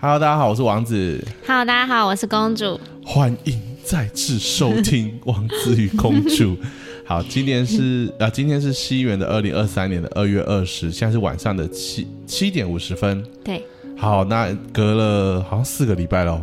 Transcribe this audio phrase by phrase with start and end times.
[0.00, 2.78] Hello，大家好，我是王子，Hello，大家好，我是公主。
[3.04, 6.54] 欢迎再次收听 《王子与公主》。
[7.04, 13.26] 好，今年是 啊，今天是西元的二零二三年的二月二十，现在是晚上的七七点五十分。
[13.42, 13.60] 对，
[13.96, 16.40] 好，那隔了好像四个礼拜咯，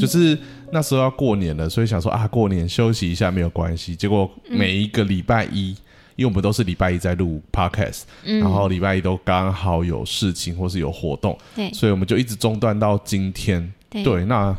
[0.00, 0.38] 就是
[0.72, 3.94] 那时候要过年了，所以想说啊，过年休息一下没有关系。
[3.94, 5.76] 结果每一个礼拜一，
[6.18, 8.40] 因为我们都是礼拜一在录 podcast，、嗯。
[8.40, 11.72] 然后礼拜一都刚好有事情或是有活动，对。
[11.72, 13.72] 所以我们就一直中断到今天。
[13.88, 14.02] 对。
[14.02, 14.54] 对，那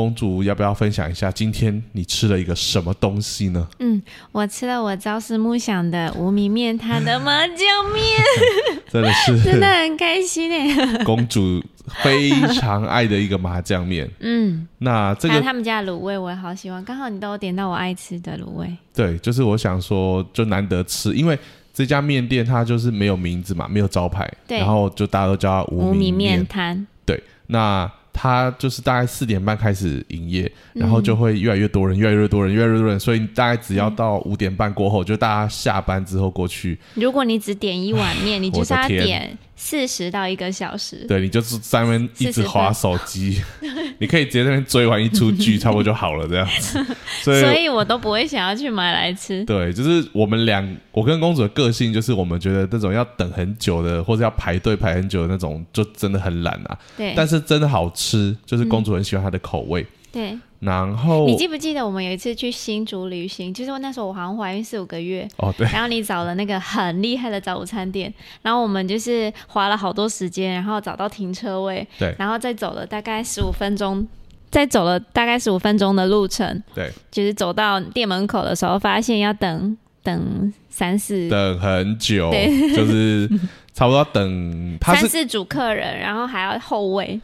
[0.00, 3.68] 公主要不要分享一下今天你吃了一个什么东西呢？
[3.80, 4.00] 嗯，
[4.32, 7.58] 我吃了我朝思暮想的无名面摊的麻酱
[7.92, 8.02] 面，
[8.90, 11.04] 真的是 真的很开心呢。
[11.04, 11.62] 公主
[12.02, 14.08] 非常爱的一个麻酱面。
[14.20, 18.74] 嗯，那这个他们家的卤味我也好喜欢，刚好你都有点到我爱吃的卤味。
[18.94, 21.38] 对，就是我想说，就难得吃，因为
[21.74, 26.46] 这家面店它就是没有名字嘛，没有招牌，对然后就大家都叫它无无名名面面。
[26.46, 39.04] 摊，对，那它就是大概四点半开始营业，嗯然后就会越来越多人，越来越多人，越来越多人，所以大概只要到五点半过后，就大家下班之后过去，如果你只点一碗面，你 就是要我的天。
[39.06, 41.04] 点四十到一个小时。
[41.06, 43.42] 对你就是在那边一直40划手机，
[44.00, 46.82] 你可以直接在那边追完一出剧，差不多就好了这样子。
[47.20, 49.44] 所以所以我都不会想要去买来吃。
[49.44, 56.78] 对，就是我们两，我跟公主的个性就是，我们觉得那种要等很久的，或者要排队排很久的那种，就真的很懒啊。
[56.96, 59.86] 对，但是真的好吃，就是公主很喜欢它的口味。
[60.10, 72.14] 对，然后你记不记得我们有一次去新竹旅行，就是那时候我好像怀孕四五个月，哦，对，然后你找了那个很厉害的早午餐店，然后我们就是花了好多时间，然后找到停车位，对。
[72.18, 74.06] 然后再走了大概十五分钟，
[74.50, 82.74] 再走了大概十五分钟的路程，对，就是走到店门口的时候，发现要等等三四等很久，对。
[82.74, 83.26] 就是
[83.72, 84.76] 差不多等。
[84.78, 87.18] 他是三四组客人，然后还要后位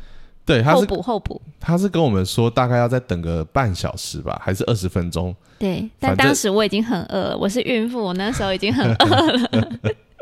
[0.46, 5.34] 对，他候是补候补，他是跟我们说大概要再等个半小时吧，还是二十分钟？
[5.58, 9.68] 对，但反正当时我已经很饿了，我是孕妇，我那时候已经很饿了，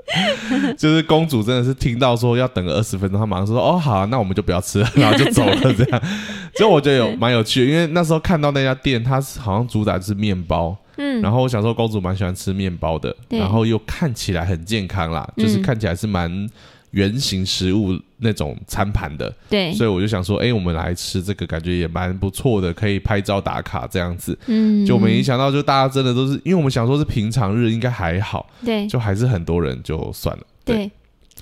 [0.79, 6.03] 就是公主真的是听到说要等个二十分钟，她马上说哦好啊、那我们就不要吃了，然后就走了 这样。
[6.57, 7.17] 所以我觉得有对。
[7.17, 13.39] 蛮有趣的，因为那时候看到那家店，它是好像主打是面包，嗯，然后我想说公主蛮喜欢吃面包的，对。
[13.39, 15.63] 然后又看起来很健康啦，就是嗯。
[15.63, 16.49] 看起来是蛮
[16.95, 24.39] 圆形食物那种餐盘的，对，所以我就想说，哎、我们来吃这个，感觉也蛮不错的，可以拍照打卡这样子。
[24.47, 28.87] 嗯，就没想到，就大家真的都是，因为我们想说是平常日应该还好，对。
[28.87, 30.43] 就还是很多人就算了。
[30.65, 30.89] 对，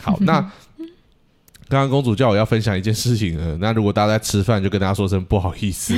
[0.00, 0.40] 好，那
[1.68, 5.94] 刚刚公主叫我要分享一件事情呢，那如果大家在吃饭，就跟大家说声不好意思，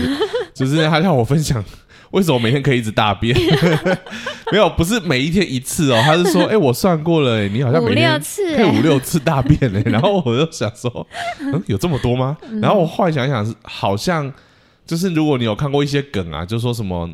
[0.53, 1.65] 就是她让我分享
[2.15, 3.37] 为什么每天可以一直大便。
[4.53, 11.07] 没有，不是每一天一次哦，他是说， 哎、我算过了、哎你好像五每天六次、可以欸五六次大便嘞、 然后我就想说，
[11.41, 12.37] 嗯，有这么多吗？
[12.63, 14.33] 然后我后来想一想，是好像
[14.87, 17.11] 就是如果你有看过一些梗啊，就说什么。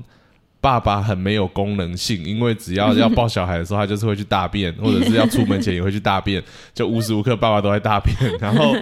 [0.63, 6.43] 爸爸很没有功能性，因为只要要抱小孩的时候，他就是会去大便，或者是要出门前也会去大便，
[6.75, 8.15] 就无时无刻爸爸都在大便。
[8.39, 8.77] 然后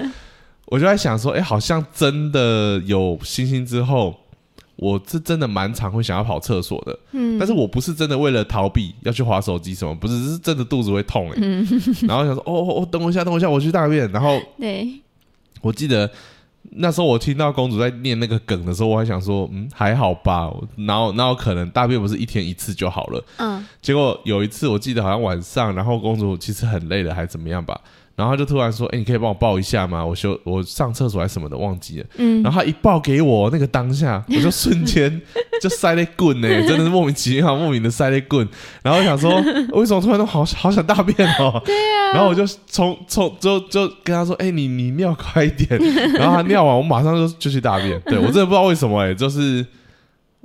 [0.65, 4.13] 我就在想说，哎、好像真的有星星之后，
[4.79, 6.99] 我是真的蛮常会想要跑厕所的。
[7.13, 11.67] 嗯但是我不是真的为了逃避要去划手机什么，不是，是真的肚子会痛哎、嗯
[12.09, 14.11] 然后想说，哦哦哦，等我一下，等我一下，我去大便。
[14.11, 14.89] 然后对，
[15.61, 16.11] 我记得
[16.71, 23.25] 那时候我听到公主在念那个梗的时候，我还想说，嗯，还好吧，然后然后可能大便不是一天一次就好了。
[23.39, 27.81] 嗯，结果有一次我记得好像晚上，然后公主其实很累了，还是怎么样吧。
[28.19, 30.05] 然后他就突然说：“哎、你可以帮我抱一下吗？
[30.05, 35.23] 我休我上厕所还是什么的，忘记了。”嗯，然后他一抱给我，那个当下 我就瞬间
[35.63, 38.49] 就塞了棍呢、真的是莫名其妙，莫名的塞了棍。
[38.83, 39.31] 然后我想说，
[39.71, 41.63] 为什么突然都好好想大便哦？
[41.65, 42.13] 对啊。
[42.15, 45.79] 然后我就冲冲就就跟他说：“哎、你你尿快一点。
[46.19, 48.01] ”然后他尿完，我马上就就去大便。
[48.07, 49.65] 对我真的不知道为什么哎、就是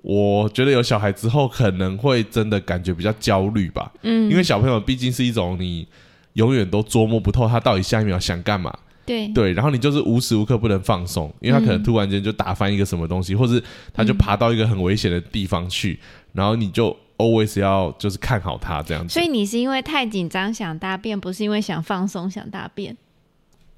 [0.04, 3.92] 我觉得有小孩之后可能会真的感觉比较焦虑吧。
[4.04, 5.88] 嗯，因为小朋友毕竟是一种你
[6.34, 8.74] 永远都捉摸不透他到底下一秒想干嘛，
[9.06, 9.28] 对。
[9.30, 13.62] 对，然后你就是无时无刻不能放松，因为他可能嗯突然间就打翻一个什么东西，或是
[13.94, 16.00] 他就爬到一个很危险的地方去，
[16.34, 19.14] 然后你就 always 要就是看好他这样子。
[19.14, 19.22] 所。
[19.22, 22.98] 以你是因为太紧张想大便，不是因为想放松想大便，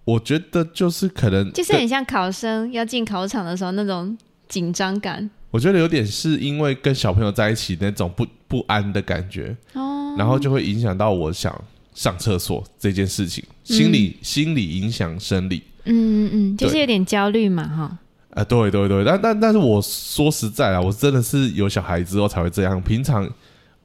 [0.06, 4.18] 我觉得就是可能就是很像考生要进考场的时候那种
[4.48, 5.30] 紧张感。
[5.52, 11.54] 我觉得有点是因为跟小朋友在一起那种不不安的感觉，哦，然后就会影响到我想
[11.95, 15.63] 上厕所这件事情，心理、心理影响生理。
[15.86, 17.97] 嗯嗯嗯，就是有点焦虑嘛，哈。
[18.31, 23.30] 啊，对对对，但但但是我说实在啊，我真的是有小孩之后才会这样，平常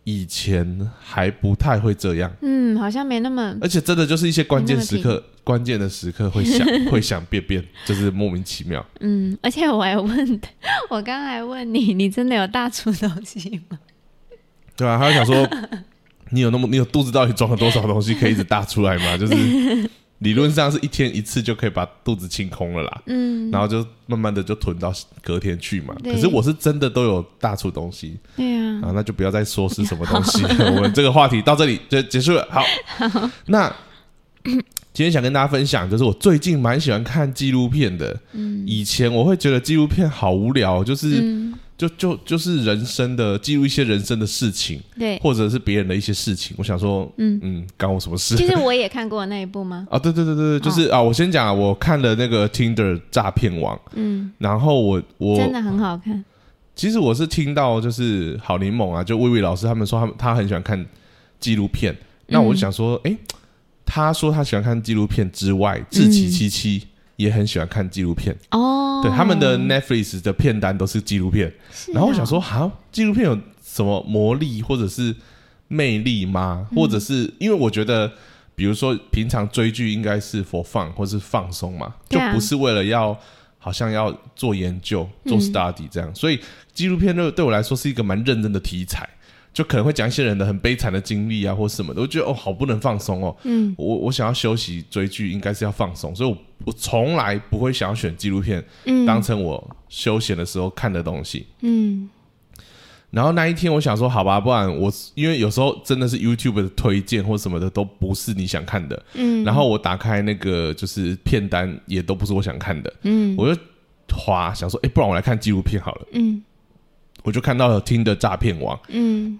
[0.03, 8.85] 以前还不太会这样，嗯，好像没那么而且真的就是一些关键时刻、关键的时刻会想 会想便便，就是莫名其妙。
[8.99, 10.41] 嗯，而且我还问，
[10.91, 13.79] 我刚才问你，你真的有大出东西吗？
[14.77, 15.49] 对啊，他就想说，
[16.31, 19.17] 你有那么你有肚子到底装了多少东西可以一直大出来吗？
[19.17, 19.35] 就是
[20.21, 23.03] 理论上是一天一次就可以把肚子清空了啦。
[23.07, 24.93] 嗯，然后就慢慢的就囤到
[25.23, 25.95] 隔天去嘛。
[26.05, 28.45] 可是我是真的都有大出东西对
[28.83, 30.45] 啊，啊，那就不要再说是什么东西。
[30.77, 32.47] 我们这个话题到这里就结束了。
[32.51, 32.63] 好，
[33.47, 33.75] 那
[34.93, 38.19] 今天想跟大家分享，就是我最近蛮喜欢看纪录片的。
[38.33, 46.55] 嗯以前我会觉得纪录片好无聊，就是、嗯，就就就是人生的记录一些人生的事情，对，或者是别人的一些事情。
[46.59, 48.37] 我想说，嗯，嗯，干我什么事？
[48.37, 49.87] 其实我也看过那一部吗？
[49.91, 56.25] 啊，对对对对，对就是、啊，我先讲啊，我看了那个 Tinder 诈骗网，嗯，然后我我真的很好看。
[56.75, 60.85] 其实我是听到就是好柠檬啊，就魏魏老师他们说他们他很喜欢看
[61.39, 61.97] 纪录片，
[62.29, 63.17] 那我就想说，哎、
[63.93, 75.13] 他说他喜欢看纪录片之外，志奇七七也很喜欢看纪录片，哦，对他们的 Netflix 的片单都是纪录片，是然后我想哦，说，哈，纪录片有什么魔力或者是
[75.67, 76.69] 魅力吗？
[76.73, 78.13] 或者是因为我觉得，
[78.55, 83.19] 比如说平常追剧应该是 for fun 或是放松嘛，就不是为了要
[83.59, 85.41] 好像要做研究、做嗯。
[85.41, 86.15] study 这样。
[86.15, 86.39] 所以
[86.73, 89.09] 纪录片对对我来说是一个蛮认真的题材，
[89.53, 92.01] 就可能会讲一些人的很悲惨的经历啊，或什么的。
[92.01, 93.37] 我觉得哦，好不能放松哦。
[93.45, 96.37] 嗯我我想要休息追剧，应该是要放松，所以我
[96.67, 101.47] 我从来不会想要选纪录片嗯，当成我休闲的时候看的东西。
[101.63, 102.09] 嗯
[103.11, 113.61] 然后那一天我想说，好吧，不然我因为有时候真的是 YouTube 的推荐或什么的都不是你想看的，嗯，然后我打开那个就是片单也都不是我想看的，嗯我就
[114.15, 116.41] 滑想说，哎，不然我来看纪录片好了，嗯
[117.23, 119.39] 我就看到了听的诈骗网，嗯，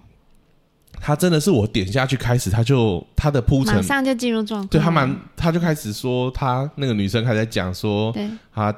[0.99, 4.67] 他真的是我点下去开始，他就他的铺陈马，上就进入状况。
[4.67, 8.75] 对他蛮，他就开始说他那个女生开始在讲说对，她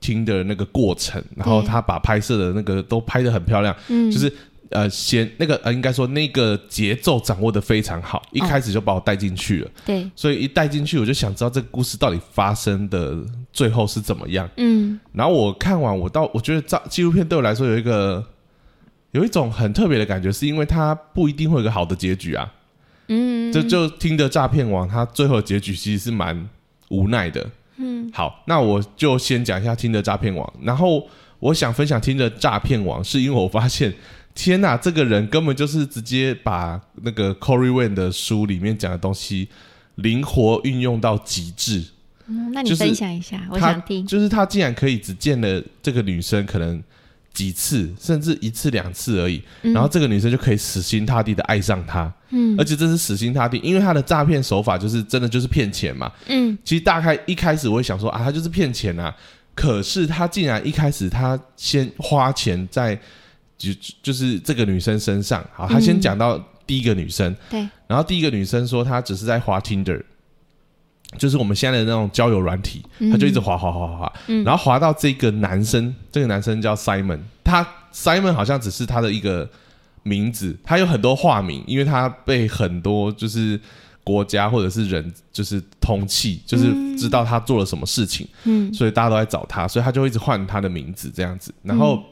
[0.00, 1.68] 听的那个过程，然后对。
[1.68, 4.32] 她把拍摄的那个都拍的很漂亮，嗯，就是
[4.70, 13.16] 呃，先那个呃，应该说那个节奏掌握的非常好，一开始就把我带进去了，对，所以一带进去我就想知道这个故事到底发生的
[13.52, 14.48] 最后是怎么样。
[14.56, 14.98] 嗯。
[15.12, 18.24] 然后我看完，我到我觉得照纪录片对我来说有一个
[19.16, 22.52] 有一种很特别的感觉，是因为它不一定会有一个好的结局啊。
[23.08, 26.46] 嗯，就就听的诈骗网，它最后的结局其实是蛮
[26.90, 27.48] 无奈的。
[27.78, 31.08] 嗯，好，那我就先讲一下听的诈骗网，然后
[31.38, 33.94] 我想分享听的诈骗网，是因为我发现，
[34.34, 39.48] 天呐，这个人根本就是直接把那个 Corey Wen 的书里面讲的东西
[39.94, 41.82] 灵活运用到极致。
[42.28, 44.04] 嗯那你分享一下，我想听。
[44.04, 46.82] 就是他竟然可以只见了这个女生可能
[47.36, 49.74] 几次，甚至一次两次而已，嗯。
[49.74, 52.56] 然后这个女生就可以死心塌地的爱上他，嗯。
[52.58, 56.10] 而且这是死心塌地，因为他的诈骗手法就是真的就是骗钱嘛。
[56.28, 56.56] 嗯。
[56.64, 59.14] 其实大概一开始我会想说啊，他就是骗钱啊，
[59.54, 62.98] 可是他竟然一开始他先花钱在
[63.58, 63.70] 就
[64.02, 66.00] 就是这个女生身上，好，他先嗯。
[66.00, 70.02] 讲到第一个女生，对，然后第一个女生说她只是在花 Tinder。
[71.18, 73.10] 就是我们现在的那种交友软体，嗯。
[73.10, 74.44] 他就一直滑滑滑滑滑，嗯。
[74.44, 79.48] 然后滑到这个男生，这个男生叫 Simon，他 Simon 好像只是他的一个
[80.02, 83.60] 名字，他有很多化名，因为他被很多就是
[84.04, 88.72] 国家或者是人就是通气，就是知道他做了什么事情，嗯。
[88.74, 92.02] 所以大家都在找他，所以他就一直换他的名字这样子，然后。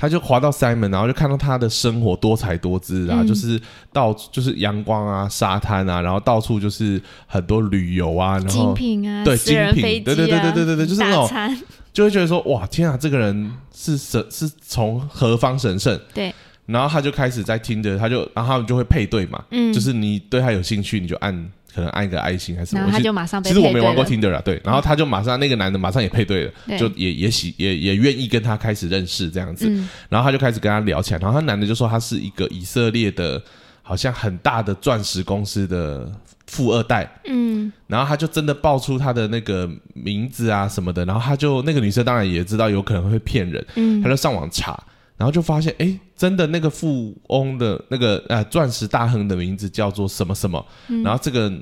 [0.00, 3.26] 他就滑到 Simon，然后就看到他的生活多彩多姿啊，嗯。
[3.26, 3.60] 就是
[3.92, 11.56] 到就是阳光啊、沙滩啊，然后到处就是很多旅游啊，然后精后品啊，对精品对对对对对对对就是那种，
[11.92, 16.00] 就会觉得说哇天啊，这个人是神是从何方神圣？
[16.14, 16.32] 对，
[16.64, 22.82] 然后他就开始在听着，他就然后他们就会配对嘛，嗯，就是你对他有兴趣，你就按可能按一个爱心还是什么。
[22.82, 26.78] 然后他就马上被其实我没玩过 Tinder 啊，对，然后他就马上那个男的马上也配对了，对。
[26.78, 29.88] 就也也喜也也愿意跟他开始认识这样子，嗯。
[30.08, 33.42] 然后他就开始跟他聊起来，然后他男的就说他是一个以色列的，
[33.82, 36.10] 好像很大的钻石公司的
[36.46, 37.72] 富二代，嗯。
[37.86, 44.02] 然后他就真的爆出他的那个名字啊什么的，然后他就那个女生当然也知道有可能会骗人，嗯。
[44.02, 44.78] 他就上网查，
[45.20, 51.52] 然后就发现哎，真的那个富翁的那个呃钻石大亨的名字叫做什么什么，嗯然后这个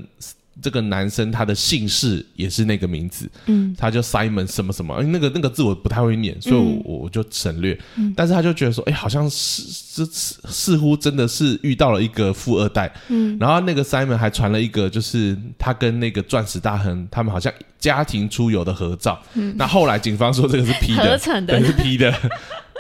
[0.63, 7.77] 这个男生他的姓氏也是那个名字，嗯他叫 Simon 什么什么，那个那个字我不太会念，所以嗯我我就省略。
[8.15, 12.93] 但是他就觉得说，哎，好像是是似似乎真的是遇到了一个富二代。
[13.09, 19.21] 嗯然后那个 Simon 还传了一个，就是他跟那个钻石大亨他们好像家庭出游的合照。
[19.57, 22.15] 那后来警方说这个是 P 的，合成的对，是 P 的。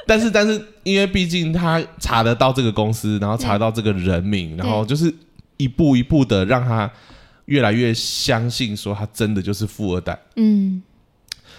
[0.09, 5.15] 但是但是，因为毕竟他查得到这个公司，然后查得到这个人名，然后就是
[5.59, 6.91] 一步一步的让他
[7.45, 10.19] 越来越相信说他真的就是富二代。
[10.37, 10.83] 嗯。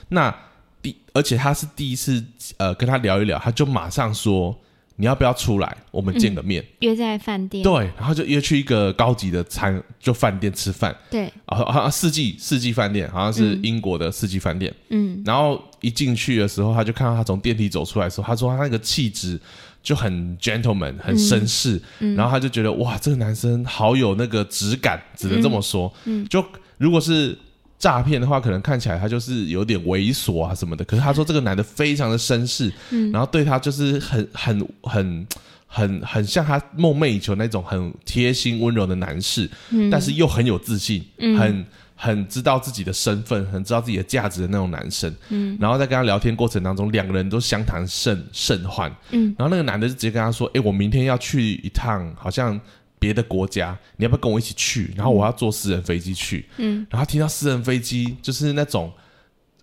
[0.08, 0.36] 那
[0.82, 2.26] 第而且他是第一次
[2.58, 4.60] 呃跟他聊一聊，他就马上说
[5.00, 6.62] 你要不要出来，我们见个面。
[6.80, 10.94] 约在饭店，对，然后就约去一个高级的餐就饭店吃饭。
[11.10, 14.74] 对，啊，啊四季四季饭店，好像是英国的四季饭店。
[14.90, 19.40] 嗯然后一进去的时候，他就看到他从电梯走出来的时候，他说他那个气质
[19.82, 21.82] 就很 gentleman，很绅士。
[22.00, 25.90] 嗯然后他就觉得哇，这个男生好有那个质感，只能这么说。
[26.04, 26.44] 嗯就
[26.78, 27.38] 如果是
[27.80, 30.86] 诈骗的话，可能看起来他就是有点猥琐啊什么的。
[30.86, 35.28] 可是他说这个男的非常的绅士，嗯然后对他就是很很很。
[35.72, 45.14] 很很像他梦寐以求那种很贴心温柔的男士，嗯但是又很有自信，嗯很很知道自己的身份，很知道自己的价值的那种男生。
[45.30, 48.92] 嗯然后在跟他聊天过程当中，两个人都相谈甚甚欢。
[49.12, 52.60] 嗯然后那个男的就直接跟他说：“哎、我明天要去一趟，好像
[53.00, 54.94] 别的国家，你要不要跟我一起去？
[54.96, 56.46] 然后我要坐私人飞机去。
[56.58, 58.92] 嗯然后他听到私人飞机，就是那种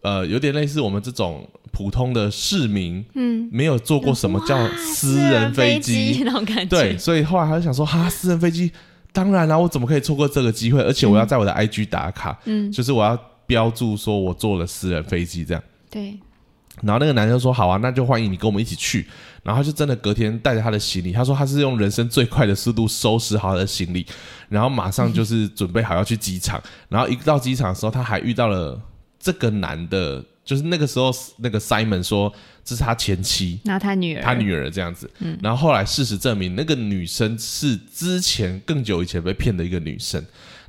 [0.03, 8.71] 呃，有点类似我们这种普通的市民，嗯，没有坐过什么叫私人飞机，那种感觉，对，所以后来他就想说：哈，私人飞机，
[9.13, 10.81] 当然啦、我怎么可以错过这个机会？
[10.81, 15.63] 而且我要在我的 IG 打卡，嗯就是我要标注说我坐了私人飞机这样。
[15.91, 16.17] 对，
[16.83, 19.07] 然后那个男生说：“好啊，那就欢迎你跟我们一起去。”
[19.43, 24.05] 然后他就真的隔天带着他的行李，他说他是用人生最快的速度收拾好他的行李，
[24.49, 26.63] 然后马上就是准备好要去机场。
[26.89, 28.81] 然后一到机场的时候，他还遇到了
[29.19, 32.33] 这个男的，就是那个时候那个 Simon 说
[32.65, 35.09] 这是他前妻，然后他女儿，他女儿这样子。
[35.41, 40.23] 然后后来事实证明，那个女生是之前更久以前被骗的一个女生。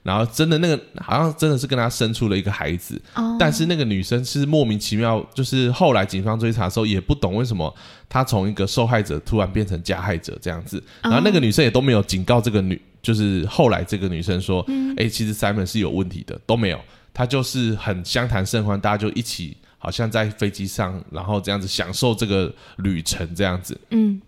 [0.08, 7.76] 然后真的那个好像真的是跟他生出了一个孩子，哦，但是那个女生是莫名其妙，就是后来警方追查的时候也不懂为什么
[8.08, 16.80] 她从一个受害者突然变成加害者这样子，然后那个女生也都没有警告这个女，就是后来这个女生说，哎、其实 Simon 是有问题的，都没有，
[17.14, 24.22] 她就是很相谈甚欢，大家就一起好像在飞机上，然后这样子享受这个旅程这样子，嗯。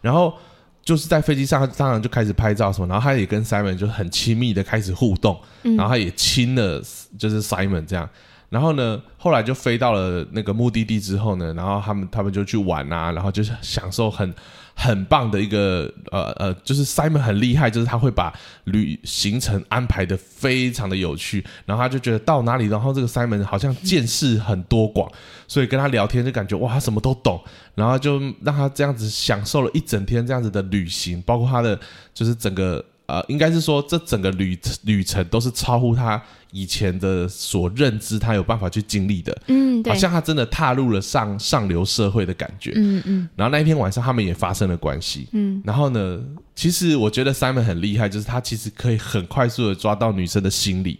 [0.00, 0.36] 然后
[0.84, 6.82] 就是在飞机上，他当然就开始拍照什么，然后他也跟 Simon 就很亲密的开始互动，嗯然后他也亲了
[7.18, 8.08] 就是 Simon 这样。
[8.50, 14.32] 然后呢，后来就飞到了那个目的地之后呢，然后他们他们就去玩啊，然后就是享受很
[14.74, 18.32] 很棒的一个呃呃，就是 Simon 很厉害，就是他会把
[18.64, 25.10] 旅行程安排的非常的有趣，然后他就觉得到哪里，然后这个 Simon 好像见识很多广，
[25.46, 27.42] 所以跟他聊天就感觉哇，他什么都懂，
[27.74, 31.78] 然后就让他这样子享受了一整天这样子的旅行，包括他的
[32.12, 36.20] 就是整个呃，应该是说这整个旅旅程都是超乎他
[36.52, 42.72] 以前的所认知，他有办法去经历的，嗯，对好，像他真的踏入了上上流社会的感觉。
[42.76, 45.28] 嗯嗯然后那一天晚上，他们也发生了关系。
[45.32, 46.20] 嗯然后呢，
[46.54, 50.98] 其实我觉得 Simon 很厉害，就是他其实可以很快速的抓到女生的心理，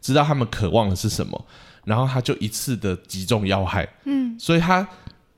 [0.00, 1.46] 知道他们渴望的是什么，
[1.84, 3.86] 然后他就一次的击中要害。
[4.04, 4.88] 嗯，所以他，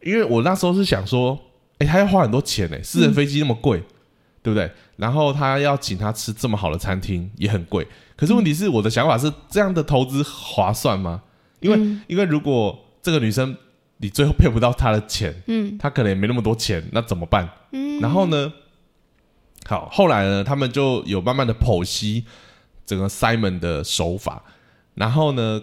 [0.02, 1.36] 因为我那时候是想说，
[1.78, 3.82] 哎，他要花很多钱呢，私人飞机那么贵，
[4.44, 4.70] 对不对？
[4.96, 11.22] 然后他要请他吃这么好的餐厅也很贵，可是问题是，我的想法是这样的投资划算吗？
[11.60, 13.56] 因为、嗯因为如果这个女生
[13.96, 17.48] 你最后骗不到她的钱，嗯她可能也没那么多钱，那怎么办？
[17.72, 18.52] 嗯，然后呢，
[19.66, 22.26] 好，后来呢，他们就有慢慢的剖析
[22.84, 24.42] 整个 Simon 的手法，
[24.94, 25.62] 然后呢，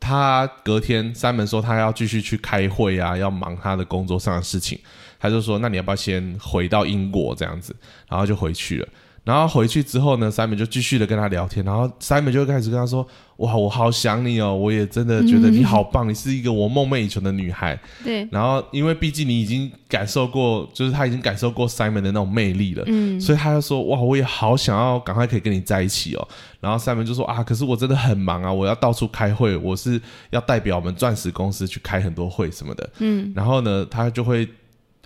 [0.00, 4.80] 他隔天 Simon 说他要继续去开会啊，要忙他的工作上的事情，
[5.24, 7.74] 他就说那你要不要先回到英国这样子，
[8.10, 8.86] 然后就回去了。
[9.24, 26.28] 然后回去之后呢，Simon 就继续的跟他聊天，然后 Simon 就开始跟他说：“哇，我好想你哦，我也真的觉得你好棒，你是一个我梦寐以求的女孩。”对，然后，因为毕竟你已经感受过，就是他已经感受过 Simon 的那种魅力了，嗯所以他就说：“哇，我也好想要赶快可以跟你在一起哦。”
[26.60, 29.98] 然后 Simon 就说：“啊，可是我真的很忙啊，我要到处开会，我是
[30.32, 34.46] 要代表我们钻石公司去开很多会什么的。”嗯然后呢，他就会，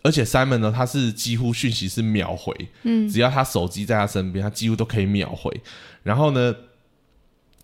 [0.08, 5.54] 而且 Simon 呢，他是几乎讯息是秒回，嗯只要他手机在他身边，他几乎都可以秒回。
[6.02, 6.54] 然后呢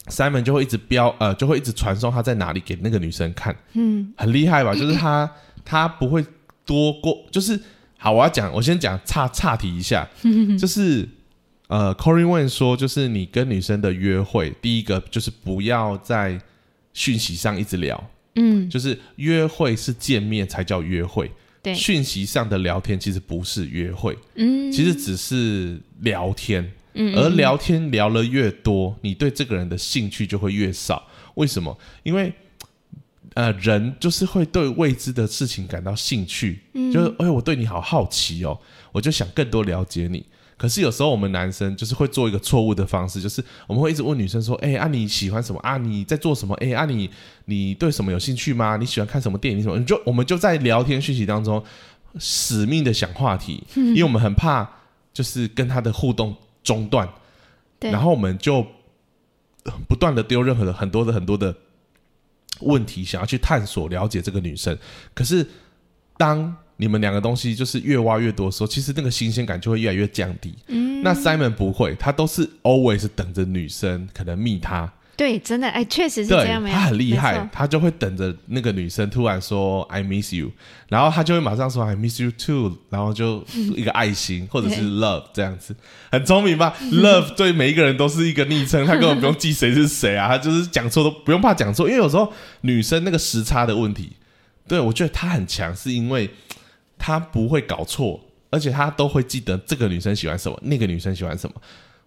[0.09, 3.57] ，Simon 就会一直标，呃，就会一直传送他在哪里给那个女生看。
[3.73, 4.75] 嗯很厉害吧？
[4.75, 5.31] 就是他
[5.65, 6.23] 他不会
[6.67, 7.59] 多过，就是
[7.97, 10.07] 好，我要讲，我先讲岔岔题一下，
[10.61, 11.09] 就是
[11.69, 16.39] 呃 c o r y Wen 说，就是你跟女生的约会，第一个就是不要在
[16.93, 21.33] 讯息上一直聊，嗯，就是约会是见面才叫约会，
[21.65, 31.09] 对，讯息上的聊天其实不是约会，嗯，其实只是聊天，嗯，而嗯聊天聊了越多，你对这个人的兴趣就会越少。
[31.37, 31.77] 为什么？
[32.03, 32.31] 因为
[33.33, 38.61] 呃，人就是会对未知的事情感到兴趣，嗯就是哎，我对你好好奇哦，
[38.93, 40.25] 我就想更多了解你。
[40.65, 45.77] 可是有时候我们男生就是会做一个错误的方式，就是我们会一直问女生说：“哎、啊你喜欢什么啊？
[45.77, 46.55] 你在做什么？
[46.55, 47.11] 哎、啊你
[47.45, 48.79] 你对什么有兴趣吗？
[48.79, 51.63] 你喜欢看什么电影什么？”你就我们就在聊天讯息当中
[52.19, 54.67] 死命的想话题，因为我们很怕
[55.13, 57.07] 就是跟他的互动中断，
[57.79, 58.67] 对然后我们就
[59.65, 61.55] 呃不断的丢任何的很多的很多的
[62.61, 64.79] 问题，想要去探索了解这个女生。
[65.13, 65.47] 可是
[66.17, 70.55] 当你们两个东西就是越挖越多的时候，其实那个新鲜感就会越来越降低。
[70.69, 80.51] 嗯，那 Simon 不会，他都是 always 等着女生可能密他，对，真的，哎，确实是这对样，他很厉害错，他就会等着那个女生突然说 I miss you，
[80.89, 83.45] 然后他就会马上说 I miss you too，然后就
[83.77, 85.77] 一个爱心或者是 love 这样子，
[86.11, 94.15] 很聪明吧？love 对每一个人都是一个昵称，他根本不用记谁是谁啊，他就是讲错都不用怕讲错，因为有时候女生那个时差的问题，
[94.67, 96.29] 对我觉得他很强，是因为
[97.05, 98.19] 他不会搞错，
[98.49, 101.55] 而且他都会记得这个女生喜欢什么，那个女生喜欢什么。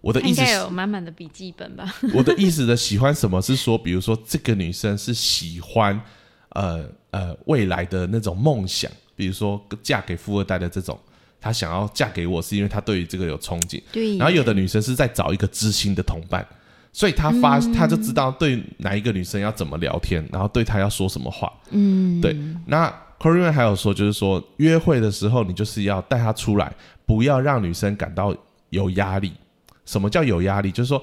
[0.01, 1.93] 我的意思是，有满满的笔记本吧？
[2.15, 6.01] 我的意思的喜欢什么是说，比如说这个女生是喜欢
[6.49, 10.97] 呃呃未来的那种梦想，比如说嫁给富二代的这种，
[11.39, 13.79] 她想要嫁给我是因为她对于这个有憧憬。
[13.91, 16.43] 对，然后有的女生是在找一个知心的同伴，
[16.91, 21.53] 所以她发她就知道对哪一个女生要怎么聊天，然后对她要说什么话。
[21.69, 22.35] 嗯，对，
[22.65, 26.71] 那 Corinne 还有说，就是说约会的时候，你就是要带她出来，
[27.05, 28.35] 不要让女生感到
[28.69, 29.33] 有压力。
[29.85, 30.71] 什么叫有压力？
[30.71, 31.01] 就是说，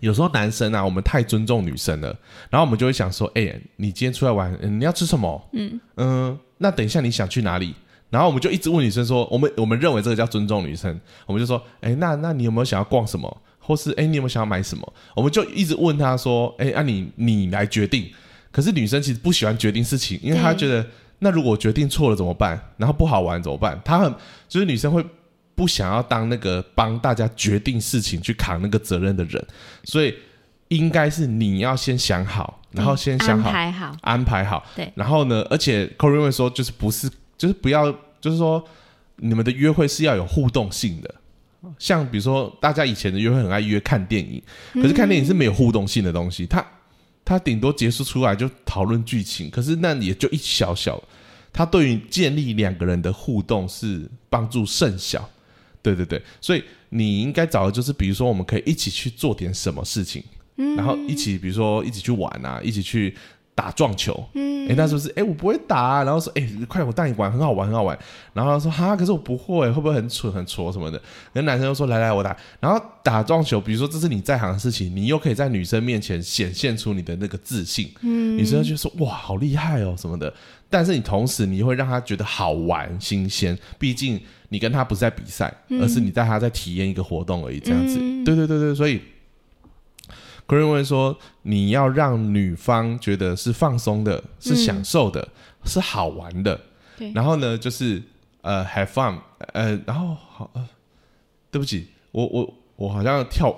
[0.00, 2.08] 有时候男生啊，我们太尊重女生了，
[2.48, 5.48] 然后我们就会想说，哎、你今天出来玩，嗯你要吃什么？
[5.52, 7.74] 嗯嗯、那等一下你想去哪里？
[8.08, 13.42] 然后我们就一直问女生说，我们我们认为这个叫尊重女生，我们就说，哎、那那你有没有想要逛什么？
[13.58, 14.92] 或是哎、你有没有想要买什么？
[15.14, 18.10] 我们就一直问她说，哎、啊你你来决定。
[18.52, 20.84] 可是女生其实不喜欢决定事情，因为她觉得
[21.18, 22.60] 那如果决定错了怎么办？
[22.76, 23.80] 然后不好玩怎么办？
[23.84, 24.14] 她很
[24.48, 25.04] 就是女生会
[25.54, 29.46] 不想要当那个帮大家决定事情去扛那个责任的人，
[29.84, 30.14] 所以
[30.68, 38.64] 应该是你要先想好，然后先想安好、排好，安排好，对然后呢，而且 Corinne 会说，就是不是就是不要，就是说
[39.16, 41.14] 你们的约会是要有互动性的。
[41.78, 46.64] 像比如说，大家以前的约会很爱约看电影，可是看电影是没有互动性的东西，它
[47.30, 51.00] 他顶多结束出来就讨论剧情，可是那也就一小小，
[51.52, 55.30] 他对于建立两个人的互动是帮助甚小。
[55.80, 60.24] 对对对，所以你应该找的就是，比如说我们可以一起去做点什么事情，
[60.76, 63.14] 然后一起，比如说一起去玩啊，一起去
[63.60, 65.12] 打撞球，嗯，哎，那是不是？
[65.14, 67.98] 哎，我不会打、啊，然后说，哎，快，我带你玩，很好玩，很好玩。
[68.32, 70.98] 然后他说，哈，可是我不会，会不会很蠢、很挫什么的？
[71.34, 72.34] 那男生就说，来来，我打。
[72.58, 80.32] 然后打撞球，比如说这是你在行的事情，你又可以在女生面前显现出你的那个自信，嗯，女生就说，哇，好厉害哦什么的。
[80.70, 84.18] 但是你同时你会让她觉得好玩、新鲜，毕竟
[84.48, 87.98] 你跟她不是在比赛，而是你带她在体验一个活动而已，这样子。
[88.00, 89.02] 嗯对对对对，所以
[90.58, 95.28] i n 会说，你要让女方觉得是放松的，是享受的，
[95.64, 96.60] 是好玩的。
[96.98, 98.02] 对然后呢，就是
[98.42, 99.18] 呃，have fun，
[99.52, 100.68] 呃，然后好，呃，
[101.50, 103.54] 对不起，我我我好像跳，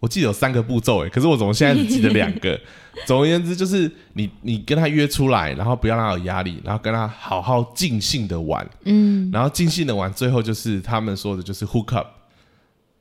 [0.00, 2.58] 我记得有三个步骤诶，可是我怎么现在只记得两个？
[3.06, 12.06] 总而言之，就是你你跟他约出来，然后不要让他有压力，然后跟他好好尽兴的玩，嗯，然后尽兴的玩，最后就是他们说的就是 hook up，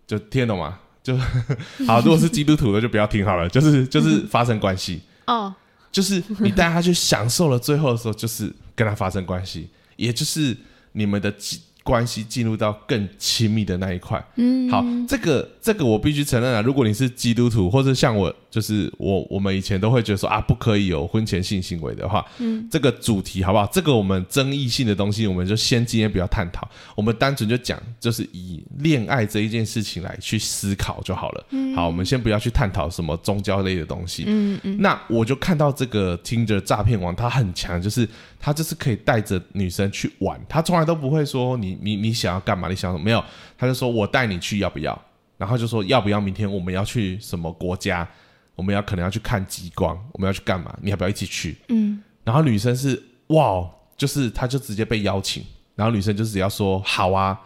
[0.08, 0.80] 就听得懂吗？
[1.04, 1.18] 就
[1.86, 5.54] 好，如果是基督徒的就不要听好了，就是就是发生关系，哦，
[5.92, 10.56] 就是你带他去享受了最后的时候，就是跟他发生关系，也就是
[10.94, 14.26] 你们的进关系进入到更亲密的那一块。
[14.38, 23.66] 嗯，好，这个这个我必须承认啊，如果你是基督徒，或者像我，就是我我们以前都会觉得说啊，不可以有婚前性行为的话，嗯，这个主题好不好？
[23.74, 31.48] 这个我们争议性的东西，我们就先今天不要探讨，我们单纯就讲，就是以恋爱这一件事情来去思考就好了。
[31.50, 34.26] 嗯，好，我们先不要去探讨什么宗教类的东西。
[34.28, 38.08] 嗯嗯，那我就看到这个听着诈骗王，他很强，就是
[38.40, 43.24] 他就是可以带着女生去玩，他从来都不会说你你你想要干嘛，你想要什么没有，
[43.58, 45.02] 他就说我带你去要不要，
[45.40, 48.08] 然后就说要不要明天我们要去什么国家，
[48.56, 51.58] 我们要可能要去看极光，我们要去干嘛，你要不要一起去？
[51.70, 55.44] 嗯，然后女生是哇，就是她就直接被邀请，
[55.76, 57.40] 然后女生就只要说好啊，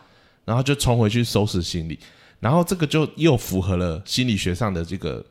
[0.45, 1.97] 然后就冲回去收拾行李，
[2.39, 5.25] 然后这个就又符合了心理学上的这个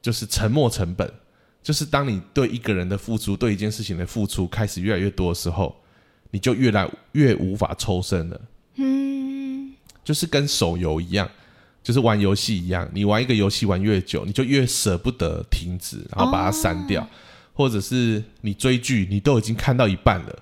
[0.00, 1.12] 就是沉没成本，
[1.62, 5.76] 就是当你对一个人的付出，对一件事情的付出开始越来越多的时候，
[6.30, 8.40] 你就越来越无法抽身了。
[8.76, 11.30] 嗯，就是跟手游一样，
[11.82, 17.06] 就是玩游戏一样，你玩一个游戏玩越久，你就越舍不得停止，然后把它删掉。
[17.54, 20.38] 或者是你追剧，你都已经看到一半了。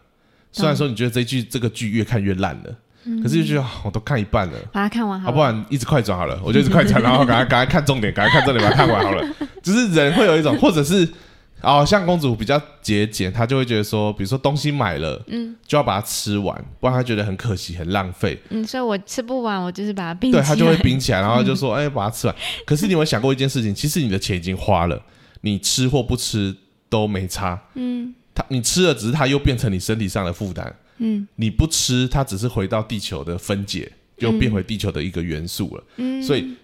[0.53, 2.77] 虽然说你觉得这剧这个剧越看越烂了，
[3.21, 5.33] 可是就觉得啊我都看一半了，把它看完好。
[5.33, 9.27] 不然一直快转好了，我就一直快转，然后赶快赶快看重点，赶快看重点，把它看完好了。
[9.61, 11.09] 就是人会有一种，或者是
[11.63, 18.39] 哦，像公主比较节俭，她就会觉得说，比如说东西买了，嗯，就要把它吃完，不然她觉得很可惜、很浪费。
[18.49, 20.43] 嗯，所以我吃不完，我就是把它冰起来。
[20.43, 22.37] 对她就会冰起来，然后就说：“哎、把它吃完。
[22.65, 23.75] ”可是你有没有想过一件事情？
[23.75, 25.01] 其实你的钱已经花了，
[25.43, 26.57] 你吃或不吃
[26.89, 27.61] 都没差。
[27.75, 30.75] 嗯，它你吃了，只是它又变成你身体上的负担。
[30.99, 35.85] 嗯，你不吃，它只是回到地球的分解，又变回地球的一个元素了。
[35.97, 36.55] 嗯，所以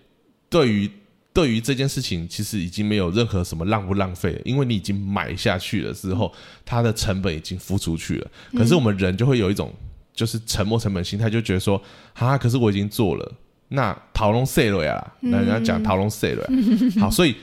[0.48, 0.90] 对于
[1.36, 6.32] 对于这件事情，其实已经没有任何什么浪不浪费了，因为你已经买下去了之后，
[6.64, 8.30] 它的成本已经付出去了。
[8.54, 9.70] 可是我们人就会有一种
[10.14, 11.78] 就是沉没成本心态，就觉得说
[12.14, 13.32] 啊，可是我已经做了，
[13.68, 16.48] 那讨论碎了呀，那人家讲讨论碎了。
[16.98, 17.36] 好，所以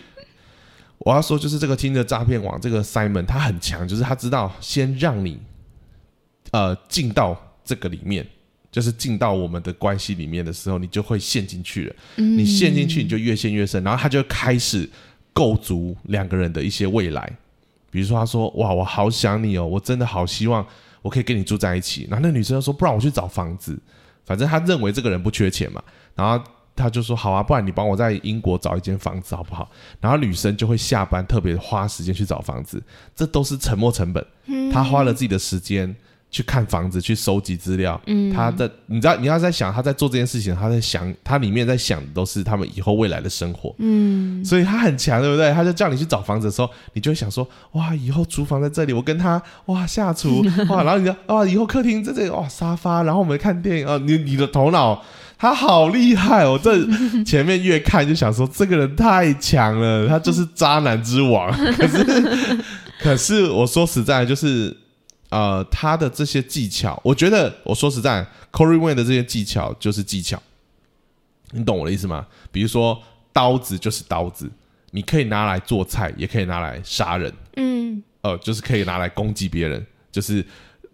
[0.97, 5.39] 我要说，就是这个听着诈骗网，这个 Simon 他很强，就是他知道先让你
[6.49, 8.25] 呃进到这个里面。
[8.73, 11.95] 就是进到我们的关系里面的时候，你就会陷进去了。
[12.15, 14.89] 你陷进去，你就越陷越深，然后他就开始
[15.31, 17.31] 构筑两个人的一些未来。
[17.91, 20.65] 比如说，他说：“哇，我好想你哦，我真的好希望
[21.03, 23.79] 我可以跟你住在一起。”然后那女生就说：“不然我去找房子。”
[24.25, 25.79] 反正他认为这个人不缺钱嘛，
[26.15, 26.43] 然后
[26.75, 29.69] 他就说：“好啊，不然你帮我在英国找一间房子好不好？”
[30.01, 32.81] 然后女生就会下班特别花时间去找房子，
[33.15, 34.25] 这都是沉没成本。
[34.71, 35.95] 他花了自己的时间。
[36.33, 38.01] 去看房子，去收集资料。
[38.07, 43.73] 嗯，他的，你知道，你要在想他在做这件事情，他在想，他里面在想的都是他们以后未来的生活。
[43.77, 45.53] 嗯，所以他很强，对不对？
[45.53, 55.03] 他就叫你去找房子的时候，你就会想说，哇，以后厨房在这里，我跟他哇下厨 哇，然后你哇，以后客厅在这里哇沙发，然后我们看电影啊，你你的头脑
[55.37, 56.59] 他好厉害哦！
[56.61, 56.83] 这
[57.23, 61.51] 前面越看就想说，这个人太强了，他就是渣男之王。
[61.77, 62.57] 可是，
[62.99, 64.75] 可是我说实在就是。
[65.33, 70.39] 呃，他的这些技巧，我觉得我说实在，Corey Wayne 的这些技巧就是技巧，
[71.53, 72.27] 你懂我的意思吗？
[72.51, 74.47] 比如说刀子就是刀子，
[74.91, 80.45] 你可以拿来做菜，也可以拿来杀人，嗯，呃，就是可以拿来攻击别人，就是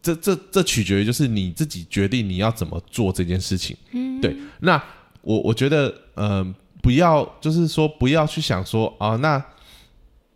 [0.01, 4.33] 这这这取决于就是你自己决定你要怎么做这件事情，嗯，对。
[4.61, 4.81] 那
[5.21, 9.43] 我我觉得，嗯、不要就是说不要去想说啊，那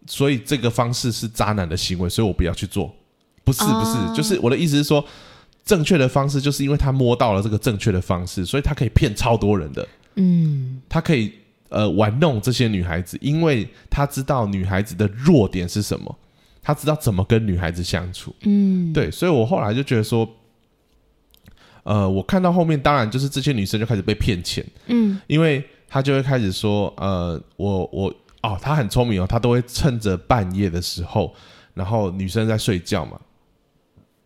[0.08, 2.94] 所以这个方式是渣男的行为，所以我不要去做。
[3.44, 5.04] 不是不是，哦就是我的意思是说，
[5.66, 9.88] 正确的方式就是因为他摸到了这个正确的方式，所以他可以骗超多人的。
[10.16, 11.34] 嗯，他可以
[11.70, 16.16] 呃玩弄这些女孩子，因为他知道女孩子的弱点是什么，
[16.62, 18.36] 他知道怎么跟女孩子相处。
[18.44, 20.30] 嗯，对，所以我后来就觉得说，
[21.84, 31.34] 呃，我看到后面，当然就是这些女生就开始被骗钱，嗯，因为她就会开始说，呃，我我哦，她很聪明哦，她都会趁着半夜的时候，
[31.74, 33.20] 然后女生在睡觉嘛，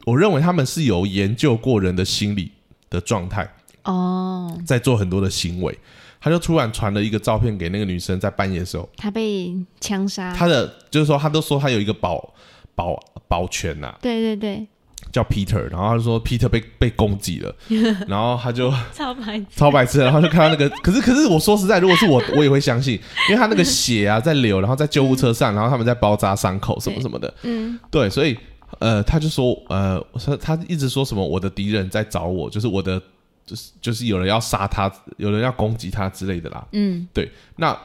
[0.06, 2.52] 我认为他们是有研究过人的心理
[2.90, 3.50] 的状态，
[3.84, 5.78] 哦，在做很多的行为。
[6.20, 12.34] 他就突然传了一个照片给那个女生，在半夜的时候，他被枪杀，他的就是说，他都说他有一个保
[12.74, 14.68] 保保全呐、对对对，
[15.12, 17.56] 叫 Peter，然后他就说 Peter 被被攻击了，
[18.10, 28.36] 然后他就超白痴，超白痴，然后就看到那个， 可是可是我说实在，如果是我，我也会相信，因为他那个血啊在流，然后在救护车上，然后他们在包扎伤口什么什么的，嗯，对，所以
[28.80, 33.02] 呃，他就说呃，他他一直说什么我的敌人在找我，就是我的
[33.46, 37.78] 就是就是有人要杀他，有人要攻击他之类的啦，嗯，对，那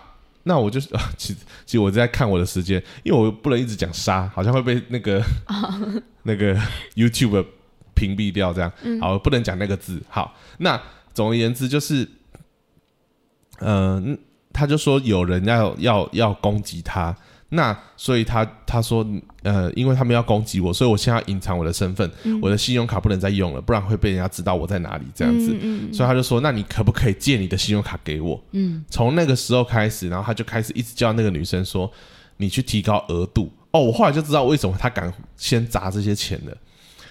[0.44, 5.22] 那我就是，其实其实我在看我的时间，因为我不能一直讲杀，好像会被那个、
[6.24, 6.56] 那个
[6.96, 7.46] YouTube
[7.94, 9.00] 屏蔽掉，这样，嗯。
[9.00, 10.02] 好，不能讲那个字。
[10.08, 10.82] 好，那
[11.14, 12.08] 总而言之就是，
[13.60, 14.18] 嗯、
[14.52, 17.16] 他就说有人要要要攻击他，
[17.54, 19.06] 那所以他他说，
[19.42, 22.10] 呃，因为他们要攻击我，所以我现在要隐藏我的身份，
[22.40, 25.54] 我的信用卡不能再用了，不然会被人家知道我在哪里，这样子。
[25.60, 31.90] 嗯所以他就说：“那你可不可以借你的信用卡给我？”嗯，从那个时候开始，然后他就开始一直叫那个女生说
[32.38, 36.56] ：“你去提高额度。”哦，我后来就知道为什么他敢先砸这些钱了，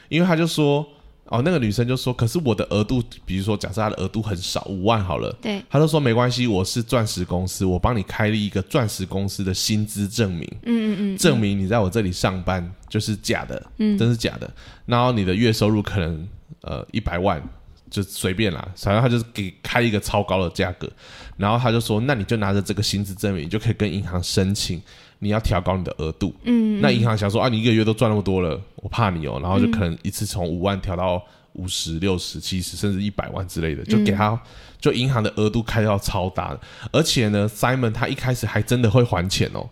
[0.09, 0.83] 因为他就说
[1.31, 14.53] ：“哦，那个女生就说，可是我的额度，比如说假设她的额度很少，五万好了。”对，她就说没关系，我是钻石公司，我帮你开立一个钻石公司的薪资证明，嗯嗯嗯，证明你在我这里上班就是假的，嗯，真是假的。
[14.85, 16.27] 然后你的月收入可能
[16.63, 17.41] 呃一百万，
[17.89, 20.89] 就随便啦，反正他就是给开一个超高的价格。
[21.37, 24.81] 然后他就说，那你就拿着这个薪资证明，你就可以跟银行申请，
[25.23, 26.35] 你要调高你的额度。
[26.43, 34.37] 嗯，那银行想说啊，你一个月都赚那么多了，我怕你哦，然后就可能一次从五万调到五十、六十、七十，甚至一百万之类的，就给他，
[34.79, 36.59] 就银行的额度开到超大的。
[36.91, 39.69] 而且呢，Simon 他一开始还真的会还钱哦。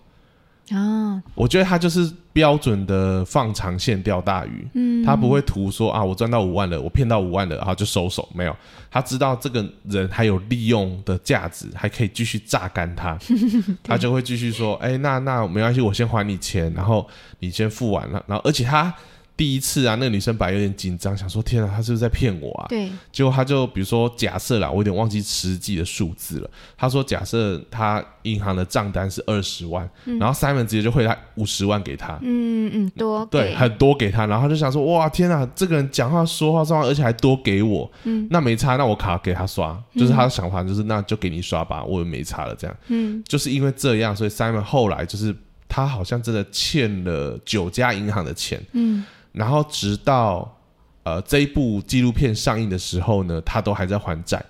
[0.72, 8.56] 哦，我觉得他就是标准的放长线钓大鱼，嗯，他不会图说啊，我赚到五万了，我骗到五万了，然后就收手，没有，
[8.92, 13.18] 他知道这个人还有利用的价值，还可以继续榨干他，
[13.84, 17.08] 他就会继续说，哎、那那没关系，我先还你钱，然后
[17.40, 18.94] 你先付完了，然后而且他
[19.39, 22.65] 第一次啊，那个女生本来有点紧张，想说天啊，她是不是在骗我啊？
[22.67, 26.49] 对，结果他就比如说假设啦，我有点忘记实际的数字了。
[26.75, 38.28] 他说假设他银行的账单是二十万，然后 Simon 直接就汇他五十万给他，嗯嗯，多对，很多给他，然后他就想说哇天啊，这个人讲话说话算话，而且还多给我，嗯。
[38.30, 42.75] 那没差，那我卡给他刷，就是他的想法就是那就给你刷吧，我也没差了这样。
[42.89, 43.23] 嗯。
[43.25, 45.34] 就是因为这样，所以 Simon 后来就是
[45.69, 50.58] 他好像真的欠了九家银行的钱，嗯然后直到
[51.04, 54.44] 呃这一部纪录片上映的时候呢，他都还在还债。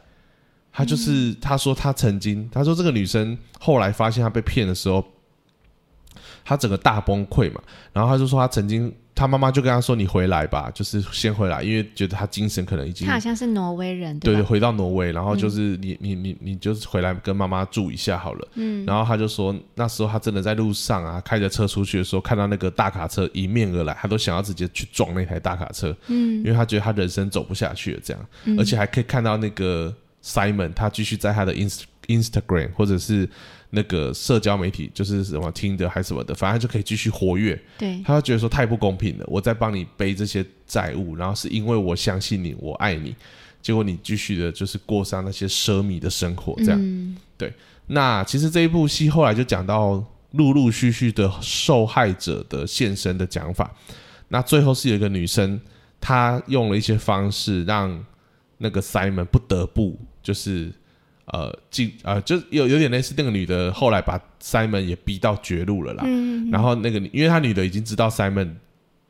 [0.71, 5.03] 他就是他说他曾经他说这个女生后来发现她被骗的时候，
[6.45, 7.61] 他整个大崩溃嘛。
[7.91, 18.47] 然后他就说他曾经他妈妈就跟他说你回来吧，就是先回来，因为觉得他精神可能已经他好像是挪威人，对对，回到挪威，然后就是你、你你你就是回来跟妈妈住一下好了。
[18.53, 26.37] 嗯，然后他就说，那时候他真的在路上啊，开着车出去的时候，看到那个大卡车迎面而来，他都想要直接去撞那台大卡车，嗯。
[26.37, 28.57] 因为他觉得他人生走不下去了，这样，嗯。
[28.57, 33.29] 而且还可以看到那个 Simon，他继续在他的 Inst Instagram 或者是
[33.69, 37.57] 那个社交媒体，就是什么听的还是什么的，反正就可以继续活跃。
[37.77, 43.15] 对，他就觉得说太不公平了，我在帮你背这些债务，然后是因为我相信你，我爱你，
[43.61, 46.79] 结果你继续的就是过上那些奢靡的生活，这样。
[46.81, 47.15] 嗯
[47.91, 49.93] 那其实这一部戏后来就讲到
[50.33, 53.73] 陆陆续续的受害者的现身的讲法，
[54.27, 55.59] 那最后是有一个女生，
[55.99, 58.05] 她用了一些方式让
[58.59, 60.71] 那个 Simon 不得不就是
[61.33, 68.49] 呃进呃就有有点类似那个女的后来把 Simon 也逼到绝路了啦，嗯，然后那个女因为她女的已经知道 Simon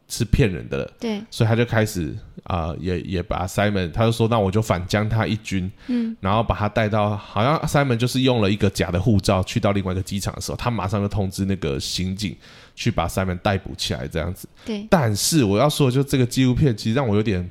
[0.07, 0.91] 是骗人的了。
[0.99, 12.35] 对，所以他就开始啊、也也把 Simon，他就说那我就反将他一军，嗯，然后把他带到，好像 Simon 就是用了一个假的护照去到另外一个机场的时候，他马上就通知那个刑警
[12.73, 14.49] 去把 Simon 逮捕起来，这样子。
[14.65, 17.47] 对，但是我要说的，就这个纪录片其实让我有点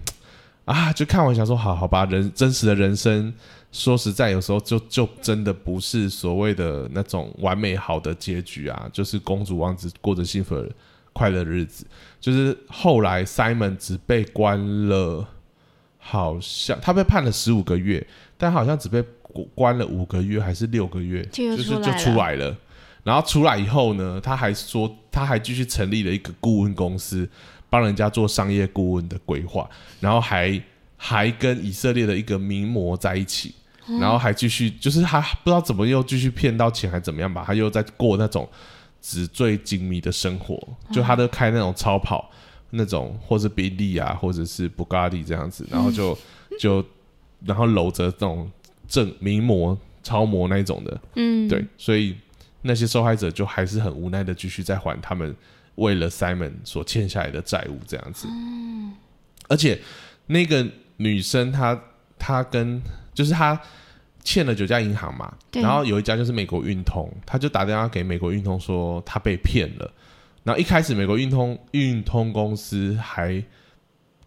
[0.64, 3.32] 啊，就看完想说，好好吧，人真实的人生，
[3.70, 10.68] 说实在，有时候就就真的不是所谓的那种完美好的结局啊，就是公主王子过着幸福的
[11.12, 11.86] 快乐的日子。
[12.18, 15.28] 就是后来 Simon 只被关了，
[15.98, 18.04] 好像他被判了十五个月，
[18.36, 19.04] 但好像只被
[19.54, 22.56] 关了五个月还是六个月，就是就出来了。
[23.04, 27.28] 然后出来以后呢，他还说他还继续成立了一个顾问公司，
[27.70, 29.68] 帮人家做商业顾问的规划，
[30.00, 30.60] 然后还
[30.98, 33.54] 还跟以色列的一个名模在一起，
[34.00, 38.46] 然后还继续就是他不知道怎么又继续骗到钱还怎么样吧，他又在过那种
[39.00, 40.60] 纸醉金迷的生活，
[40.92, 42.30] 就他都开那种超跑
[42.70, 46.18] 那种，或是宾利啊，或者是布加迪这样子，然后就
[46.58, 46.84] 就
[47.46, 48.50] 然后搂着这种
[48.88, 52.16] 正名模、超模那一种的，嗯，对，所以
[52.62, 55.34] 那些受害者就还是很无奈的继续在还他们
[55.76, 58.26] 为了 Simon 所欠下来的债务，这样子。
[59.48, 59.80] 而且
[60.26, 60.66] 那个
[60.98, 61.80] 女生她
[62.18, 62.80] 她跟
[63.14, 63.58] 就是她
[64.22, 69.90] 欠了九家银行嘛，然后有一家就是美国运通，她就打电话给美国运通说她被骗了。
[70.44, 73.42] 然后一开始美国运通运通公司还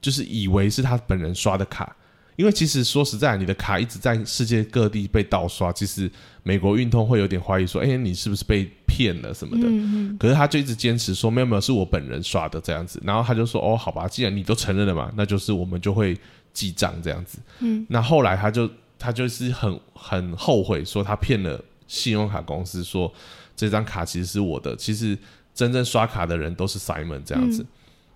[0.02, 1.96] 就是以为是他本人刷的卡，
[2.36, 6.10] 因为其实说实在，你的卡一直在世界各地被盗刷，其实
[6.44, 9.68] 美国运通会有点怀疑说，哎、你是不是被骗了什么的？
[9.68, 13.02] 嗯嗯可是他就一直坚持说，没有没有，是我本人刷的这样子。
[13.04, 16.16] 然后他就说，哦，好吧，既然你都承认了嘛，那就是我们就会
[16.54, 17.40] 记账这样子。
[17.60, 23.12] 嗯，那后来他就他就是很很后悔，说他骗了信用卡公司，说
[23.56, 25.18] 这张卡其实是我的，其实
[25.54, 27.66] 真正刷卡的人都是 Simon 这样子。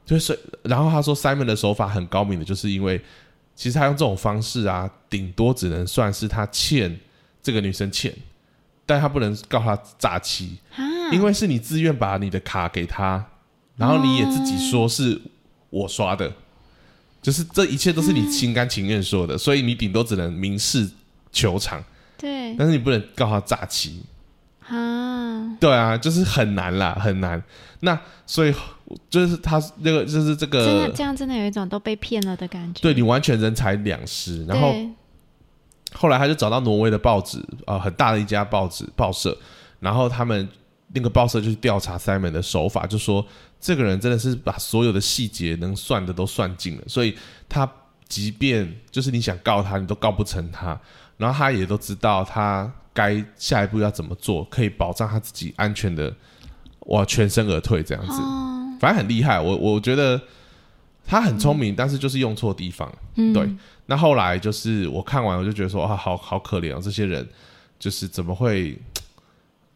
[0.05, 3.01] 就是，然后他说 Simon 的手法很高明的，就是因为
[3.55, 6.99] 其实他用这种方式啊，顶多只能算是他欠
[7.41, 8.13] 这个女生钱，
[8.85, 13.25] 但他不能告他诈欺，啊，因为是你自愿把你的卡给他，
[13.77, 15.19] 然后你也自己说是
[15.71, 16.31] 我刷的，
[17.25, 20.88] 就是这一切都是你心甘情愿说的，所以你顶多只能明示
[21.31, 21.83] 求偿，
[22.19, 24.03] 对但是你不能告他诈欺。
[24.67, 27.43] 啊，对啊，就是很难啦，很难。
[27.79, 28.53] 那所以
[29.09, 32.79] 就是他那个就是这个真的个，这样真的有一种都被骗了的感觉。
[32.81, 34.45] 对你完全人财两失。
[34.45, 34.91] 然后对
[35.93, 39.35] 后来他就找到挪威的报纸，呃，很大的一家报纸报社，
[39.79, 40.47] 然后他们
[40.95, 43.23] 那个报社就去调查 Simon 的手法，就说
[43.60, 47.15] 这个人真的是把所有的细节能算的都算尽了，所以
[47.47, 47.69] 他
[48.08, 50.79] 即便就是你想告他，你都告不成他，
[51.17, 56.13] 然后他也都知道他该下一步要怎么做，可以保障他自己安全的
[56.88, 59.39] 哇全身而退这样子，哦，反正很厉害。
[59.39, 60.21] 我我觉得
[61.05, 62.89] 他很聪明，但是就是用错地方。
[63.15, 63.49] 嗯对，
[63.88, 67.27] 那后来就是我看完我就觉得说啊，好好可怜哦，这些人
[67.79, 68.77] 就是怎么会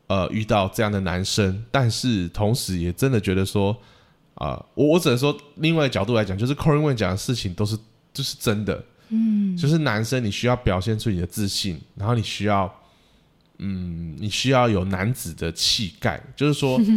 [0.10, 3.74] 呃遇到这样的男生，但是同时也真的觉得说
[4.36, 7.78] 啊、我我只能说另外一个角度来讲，就是 Corin Wayne 讲的事情都是
[8.14, 12.70] 就是真的，嗯，就是男生你需要表现出你的自信，然后你需要
[13.60, 16.78] 嗯，你需要有男子的气概，就是说。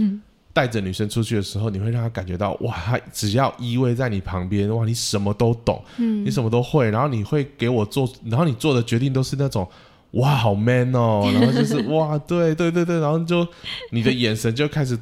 [0.55, 9.67] 带着女生出去的时候，你会让她感觉到哇，她只要依偎在你旁边，哇，你什么都懂，你什么都会，然后你会给我做，然后你做的决定都是那种
[10.13, 13.47] 哇，好 man 哦，然后就是 哇，对对对对，然后就
[13.91, 14.99] 你的眼神就开始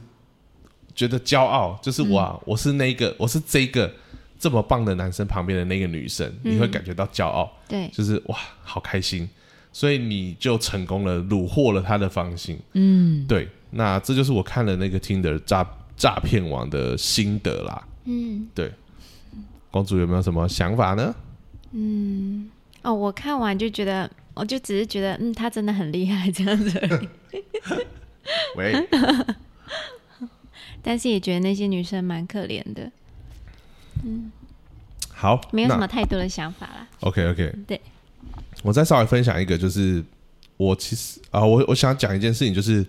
[0.95, 3.93] 觉得骄傲，就是哇，我是那个，我是这个
[4.39, 9.29] 这么棒的男生旁边的那个女生，你会感觉到骄傲，对，就是哇，好开心，
[9.73, 12.59] 所以你就成功了，虏获了他的芳心。
[12.75, 13.27] 嗯。
[13.27, 17.87] 对，那这就是我看了那个听的诈诈骗网的心得啦。
[18.05, 18.47] 嗯。
[18.55, 18.73] 对，
[19.71, 21.15] 公主有没有什么想法呢？
[21.73, 22.51] 嗯，
[22.83, 27.09] 哦，我看完就觉得，我就只是觉得，嗯，他真的很厉害这样子而已，
[28.57, 28.75] 喂，
[30.83, 32.91] 但是也觉得那些女生蛮可怜的，
[35.13, 36.89] 好，没有什那么太多的想法啦。
[37.01, 37.81] OK OK，对，
[38.63, 40.03] 我再稍微分享一个，就是
[40.57, 42.83] 我其实啊、我我想讲一件事情，就是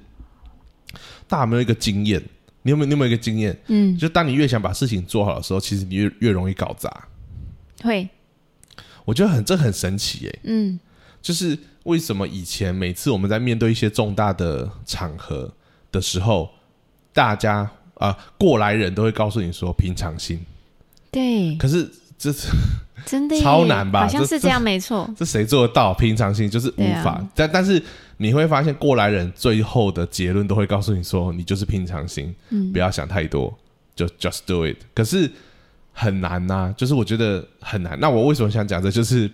[1.27, 2.21] 大家有没有一个经验？
[2.63, 3.57] 你有没有你有没有一个经验？
[3.67, 7.07] 嗯，就当你越想把事情做好的时候，其实你越越容易搞砸。
[7.81, 8.07] 会，
[9.03, 10.79] 我觉得很这很神奇耶、嗯
[11.21, 15.51] 就是为什么以前每次我们在面对一些重大的场合
[15.91, 16.49] 的时候，
[17.13, 20.43] 大家啊、过来人都会告诉你说平常心，
[21.11, 22.33] 对，可是这
[23.05, 25.07] 真的超难吧好像是这样，没错。
[25.15, 25.93] 这谁做得到？
[25.93, 27.11] 平常心就是无法。
[27.11, 27.81] 啊但但是
[28.17, 33.55] 你会发现，过来人最后的结论都会告诉你说，你就是平常心，嗯不要想太多，
[33.95, 34.77] 就 just do it。
[34.93, 35.29] 可是
[35.93, 37.99] 很难呐、就是我觉得很难。
[37.99, 38.89] 那我为什么想讲这？
[38.89, 39.29] 就是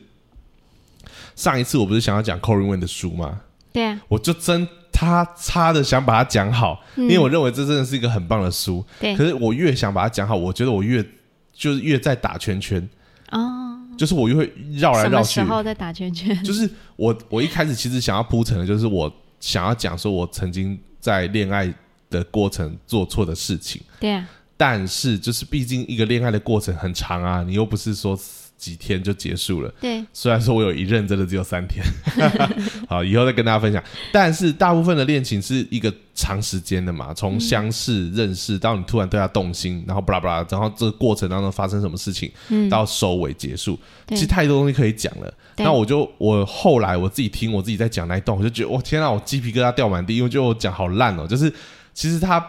[1.36, 3.42] 上一次我不是想要讲 Corin Wayne 的书吗？
[3.72, 8.84] 对啊，我就真他差的想把它讲好，因为我认为这真的是一个很棒的书。
[8.88, 11.06] 嗯对可是我越想把它讲好，我觉得我越
[11.54, 12.90] 就是越在打圈圈，
[13.32, 15.54] 哦，就是我越会绕来绕去什么时。
[15.54, 16.44] 候在打圈圈？
[16.44, 21.72] 就是我我一开始其实想要铺陈的，就是我想要讲说我曾经在恋爱
[22.10, 28.18] 的过程做错的事情，对啊，但是就是毕竟一个恋爱的过程很长啊，你又不是说
[28.58, 29.72] 几天就结束了。
[29.80, 31.86] 对，虽然说我有一任真的只有三天，
[32.90, 33.84] 好，以后再跟大家分享。
[34.12, 45.32] 但是大部分的恋情是一个长时间的嘛，从相识、认识到你突然对他动心，然后巴拉巴拉，然后这个过程当中发生什么事情，嗯，到收尾结束，其实太多东西可以讲了。
[45.58, 51.52] 那我就我后来我自己听我自己在讲那一段，我就觉得我天啊，我鸡皮疙瘩掉满地，因为就我讲好烂哦，就是
[51.94, 52.44] 其实他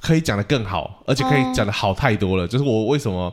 [0.00, 2.46] 可以讲的更好，而且可以讲的好太多了。
[2.46, 3.32] 就是我为什么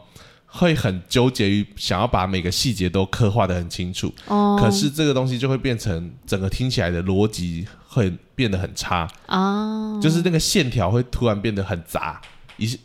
[0.55, 12.21] 会很纠结于想要把每个细节都刻画的很清楚，哦，可是这个东西就会变成整个听起来的逻辑会变得很差，哦，就是那个线条会突然变得很杂，
[12.57, 12.79] 一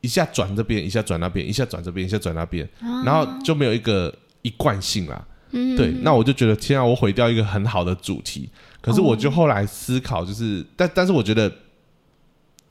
[0.00, 2.66] 一下转这边，一下转那边，一下转这边，一下转那边，
[3.04, 5.22] 然后就没有一个一贯性啦。
[5.50, 5.76] 嗯。
[5.76, 8.48] 对，那我就觉得天啊，我毁掉一个很好的主题。
[8.80, 9.16] 可是我哦。
[9.16, 11.52] 就后来思考，就是，但但是我觉得，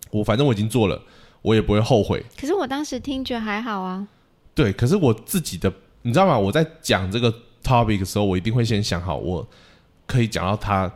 [0.10, 1.00] 我反正我已经做了，
[1.42, 2.24] 我也不会后悔。
[2.40, 4.08] 可是我当时听觉得还好啊，
[4.54, 5.72] 对，可是我自己的，
[6.02, 6.38] 你知道吗？
[6.38, 9.48] 我在讲这个 topic 的时候，我一定会先想好，我
[10.06, 10.92] 可以讲到它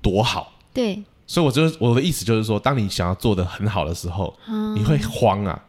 [0.00, 0.52] 多好。
[0.72, 5.60] 对，所以我就是我的意思就是说，当你想要做的很好的时候，嗯你会慌啊，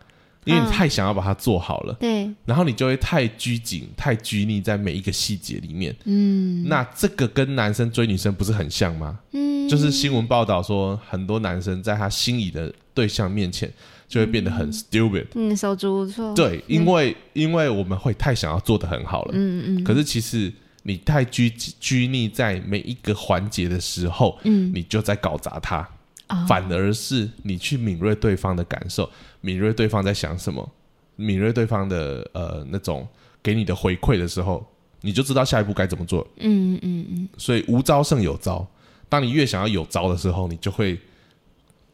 [0.46, 5.96] 因为你嗯太想要把它做好了，对，然后你就会太拘谨、太拘泥在每一个细节里面。
[6.06, 9.20] 嗯那这个跟男生追女生不是很像吗？
[9.32, 13.72] 嗯，就是新闻报道说，很多男生在他心仪的对象面前
[14.10, 15.28] 就会变得很 stupid。
[15.36, 19.84] 嗯手足无措，对，因为因为我们会太想要做的很好了，嗯嗯。
[19.84, 20.52] 可是其实
[20.84, 25.88] 你太拘拘泥在每一个环节的时候，嗯，你就在搞砸它。
[26.30, 26.44] 哦。
[26.48, 29.08] 反而是你去敏锐对方的感受，
[29.42, 30.68] 敏锐对方在想什么，
[31.16, 33.08] 敏锐对方的呃那种
[33.44, 34.66] 给你的回馈的时候，
[35.02, 36.28] 你就知道下一步该怎么做。
[36.40, 37.30] 嗯嗯嗯。
[37.38, 38.68] 所以无招胜有招，
[39.08, 41.00] 当你越想要有招的时候，你就会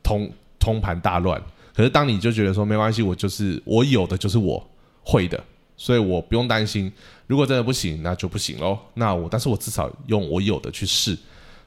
[0.01, 1.41] 通通盘大乱。
[1.75, 4.65] 可是当你就觉得说没关系，我就是我有的就是我
[5.03, 5.43] 会的，
[5.75, 6.91] 所以我不用担心。
[7.27, 8.77] 如果真的不行，那就不行喽。
[8.93, 11.17] 那我但是我至少用我有的去试。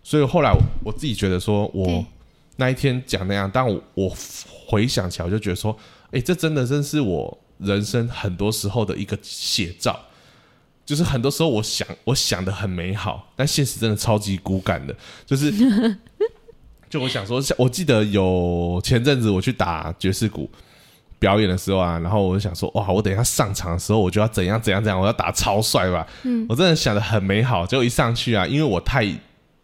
[0.02, 0.52] 所以后来
[0.82, 2.04] 我自己觉得说，我
[2.56, 4.16] 那一天讲那样，但我我
[4.66, 5.76] 回想起来，我就觉得说，
[6.12, 9.98] 哎，这真的真是我人生很多时候的一个写照。
[10.86, 14.96] 就是很多时候我想我想的很美好，但现实真的超级骨感的。
[15.26, 15.52] 就是
[16.88, 20.50] 就我想说，像我记得有前阵子我去打爵士鼓
[21.18, 26.06] 表演的时候啊，然后我就想说，哇，我等一下上场的时候，我就要怎样怎样怎样，我要打超帅吧。
[26.22, 29.06] 嗯我真的想的很美好，结果一上去啊，因为我太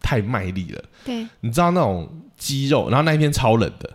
[0.01, 2.07] 太卖力了，对，你知道那种
[2.37, 3.89] 肌肉，然后那一天超冷的，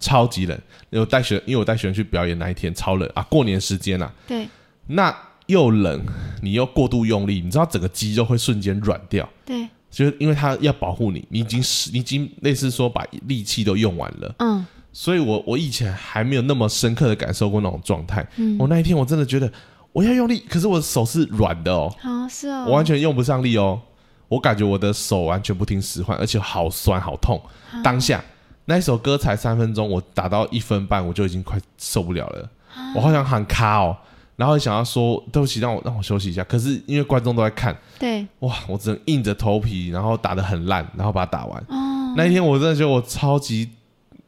[0.00, 0.58] 超级冷。
[0.90, 4.48] 因为我带学，因为我带学生去表演那一天超冷啊，过年时间啊，对，
[4.86, 5.14] 那
[5.46, 6.04] 又冷，
[6.42, 9.28] 你又过度用力，你知道整个肌肉会瞬间软掉。
[9.44, 14.66] 对，就是因为他要保护你，你已经是你已经类似说把力气都用完了，嗯。
[14.92, 18.26] 所以我我以前还没有那么深刻的感受过那种状态。
[18.36, 19.50] 嗯，我那一天我真的觉得
[19.92, 23.80] 我要用力，可是我的手是软的哦，好是哦，我完全用不上力哦，
[24.28, 27.40] 我感觉我的手完全不听使唤，而且好酸好痛。
[27.72, 28.22] 啊当下
[28.66, 33.96] 那一首歌才三分钟，我打到一分半我就已经快受不了了，啊我好想喊卡哦，
[34.36, 37.76] 然后想要说对不起，让我让我休息一下，可是因为观众都在看。
[37.98, 41.58] 对哇，我只能硬着头皮，然后打的很烂，然后把它打完。
[41.68, 43.70] 哦，那一天我真的觉得我超级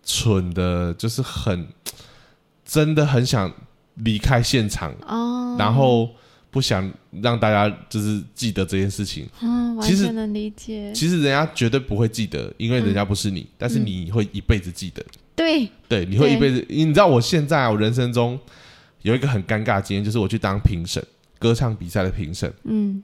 [0.02, 1.68] 蠢的，就是很
[2.64, 3.52] 真的很想
[3.96, 6.09] 离开现场，哦，然后
[6.50, 6.90] 不想
[7.20, 9.28] 让大家就是记得这件事情。
[9.42, 15.04] 嗯，完其实全能理解，其实人家绝对不会记得，因为人家不是你，但是你会一辈子记得。
[15.36, 16.66] 对，对，你会一辈子。
[16.68, 18.38] 你知道我现在啊我人生中
[19.09, 21.02] 有一个很尴尬的经验，就是我去当评审，
[21.38, 22.52] 歌唱比赛的评审。
[22.64, 23.02] 嗯。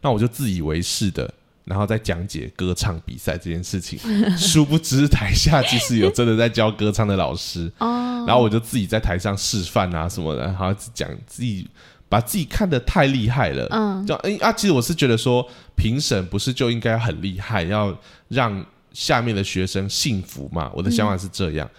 [0.00, 1.32] 那我就自以为是的，
[1.64, 3.98] 然后再讲解歌唱比赛这件事情，
[4.36, 11.66] 殊不知台下其实有真的在教歌唱的老师， 哦，然后我就自己在台上示范啊什么的，然后讲自己
[12.08, 14.06] 把自己看得太厉害了，嗯。
[14.06, 17.96] 就哎啊，其实我是觉得说评审不是就应该很厉害，要
[18.28, 21.70] 让下面的学生幸福嘛，我的想法是这样，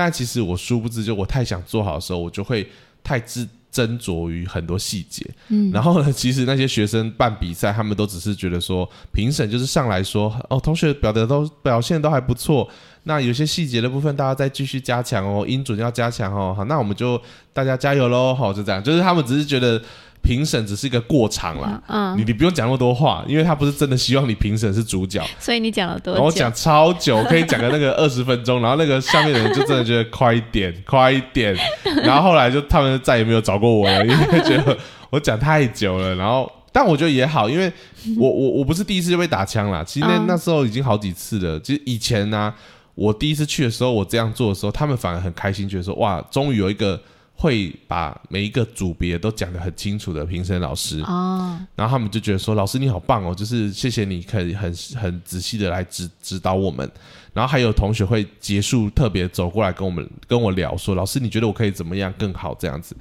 [0.00, 2.68] 但其实我殊不知，就我太想做好的时候，我就会
[3.02, 3.46] 太自。
[3.72, 12.68] 斟酌于很多细节，嗯然后呢，其实那些学生办比赛，他们都只是觉得说，评审就是上来说，哦，同学表的都表现都还不错，
[13.04, 17.16] 那有些细节的部分，大家再继续加强哦，音准要加强哦，好，那我们就
[17.52, 19.80] 大家加油喽，好，就这样，就是他们只是觉得
[20.22, 26.14] 评审只是一个过场啦，嗯，你你不用讲那么多话，因为他不是真的希望你评审是主角，所以你讲了多久？
[26.14, 31.56] 然后我讲超久，可以讲个那个 二十分钟，然后那个下面的人就真的觉得快一点， 快一点，
[32.04, 34.76] 然后后来就他们再也没有找过我了，因为觉得
[35.10, 37.72] 我讲太久了，然后但我觉得也好，因为
[38.16, 40.26] 我我我不是第一次就被打枪了，其实那、嗯。
[40.28, 42.52] 那时候已经好几次了，其实以前呢、
[42.94, 47.00] 我第一次去的时候，我这样做的时候，他们反而很开心，觉得说哇，终于有一个
[47.40, 56.86] 会把每一个组别都讲得很清楚的评审老师，哦，然后他们就觉得说：“老师你好棒哦，就是谢谢你可以很很仔细的来指指导我们。”
[57.32, 62.94] 然后还有同学会结束特别走过来跟我们跟我聊说：“老师你觉得我可以怎么样更好？”这样子。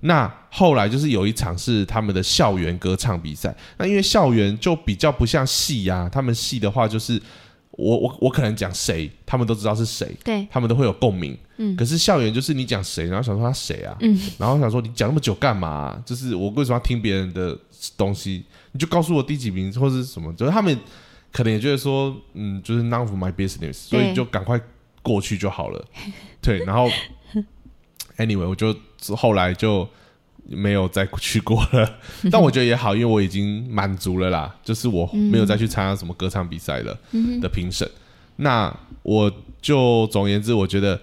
[0.00, 7.18] 那后来就是有一场是他们的校园歌唱比赛，那因为校园就比较不像戏呀、他们戏的话就是
[7.80, 11.36] 我我我可能讲谁，他们都知道是谁，对，他们都会有共鸣。
[11.56, 13.96] 嗯可是校园就是你讲谁，然后想说他谁啊？
[14.00, 17.58] 嗯然后想说你讲那么久干嘛啊、就是我为什么要听别人的
[17.96, 18.44] 东西？
[18.72, 20.32] 你就告诉我第几名或是什么？
[20.34, 20.78] 就是他们
[21.32, 24.60] 可能也觉得说，嗯，就是 none of my business，所以就赶快
[25.02, 25.84] 过去就好了。
[26.40, 26.88] 对，然后
[28.18, 28.74] anyway，我就
[29.16, 29.88] 后来就
[30.50, 31.98] 没有再去过了。
[32.30, 37.88] 但我觉得也好，因为我已经满足了啦，就是我没有再去参加什么歌唱比赛了嗯的评审。
[38.36, 39.32] 那我
[39.62, 41.00] 就总而言之，我觉得，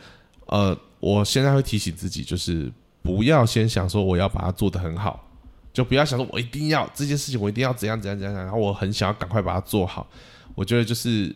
[0.47, 2.71] 呃，我现在会提醒自己，就是
[3.01, 5.29] 不要先想说我要把它做得很好，
[5.71, 10.09] 就不要想说我一定要这件事情，我一定要怎样怎样怎样，然后我很想要赶快把它做好。
[10.55, 11.33] 我觉得就是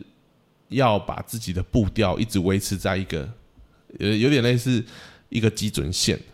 [0.68, 3.28] 要把自己的步调一直维持在一个，
[4.00, 4.84] 呃，有点类似
[5.28, 6.24] 一个基准线，对，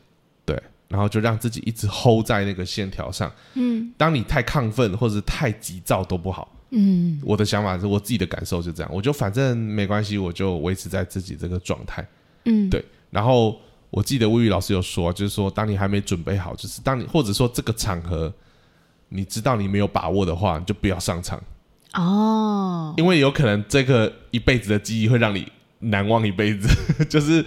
[0.88, 3.30] 然后就让自己一直 hold 在那个线条上。
[3.54, 3.92] 嗯。
[3.96, 6.50] 当你太亢奋或者是太急躁都不好。
[6.70, 7.20] 嗯。
[7.24, 12.06] 我的想法是我自己的感受就这样，我就反正没关系，我就维持在自己这个状态。
[12.44, 12.84] 嗯，对。
[13.10, 13.58] 然后
[13.90, 18.32] 我记得魏宇老师有说，就是说当你还没准备好，就是当你或者说这个场合，
[19.08, 21.42] 你知道你没有把握的话，你就不要上场，
[21.94, 26.68] 哦，因为有可能这个一辈子的记忆会让你难忘一辈子，
[27.08, 27.42] 就是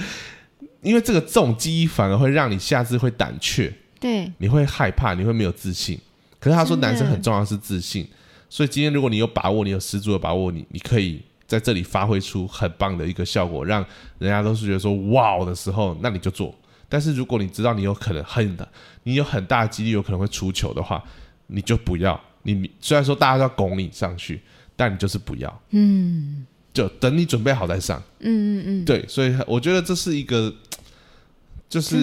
[0.81, 5.99] 因为这个这种记忆反而会让你下次会胆怯，对，你会害怕，你会没有自信。
[6.39, 8.07] 可是他说男生很重要的是自信，
[8.49, 13.85] 所以今天如果你有把握，你有十足的把握，你你可以在这里发挥出很棒的一个效果，让
[14.17, 16.53] 人家都是觉得说哇的时候，那你就做。
[16.89, 18.67] 但是如果你知道你有可能很的，
[19.03, 21.03] 你有很大的几率有可能会出球的话，
[21.47, 22.19] 你就不要。
[22.43, 24.41] 你你虽然说大家都要拱你上去，
[24.75, 28.01] 但你就是不要，嗯就等你准备好再上。
[28.19, 30.53] 嗯嗯嗯，对，所以我觉得这是一个，
[31.71, 31.95] 就是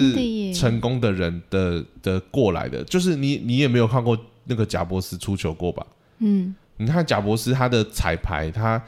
[0.51, 5.85] 成功的人的的过来的，就是你你也没有看过那个贾博士出球过吧？
[6.17, 8.81] 嗯你看贾博士他的彩排，他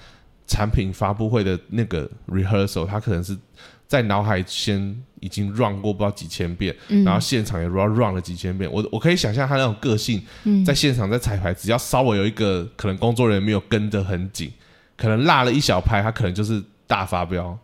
[0.47, 3.37] 产品发布会的那个 rehearsal，他可能是
[3.85, 8.67] 在脑海先已经 run 过不知道几千遍，嗯然后现场也 run run 了几千遍。
[8.71, 14.51] 我我可以想象他那种个性，嗯在现场在彩排，只要稍微有一个可能工作人员没有跟得很紧，
[14.97, 17.55] 可能落了一小拍，他可能就是大发飙。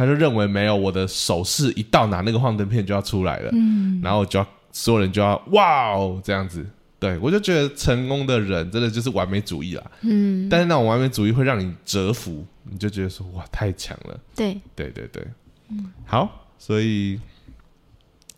[0.00, 4.00] 他就认为没有我的手势一到哪，那个幻灯片就要出来了，嗯。
[4.02, 6.64] 然后就要所有人就要哇哦这样子。
[6.98, 14.18] 对我就觉得成功的人真的就是完美主义啦，嗯，但是那种完美主义会让你折服，你就觉得说哇太强了。
[14.34, 15.22] 对，对对对，
[15.68, 15.92] 嗯。
[16.06, 17.20] 好，所以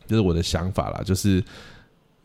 [0.09, 1.41] 这是我的想法啦，就是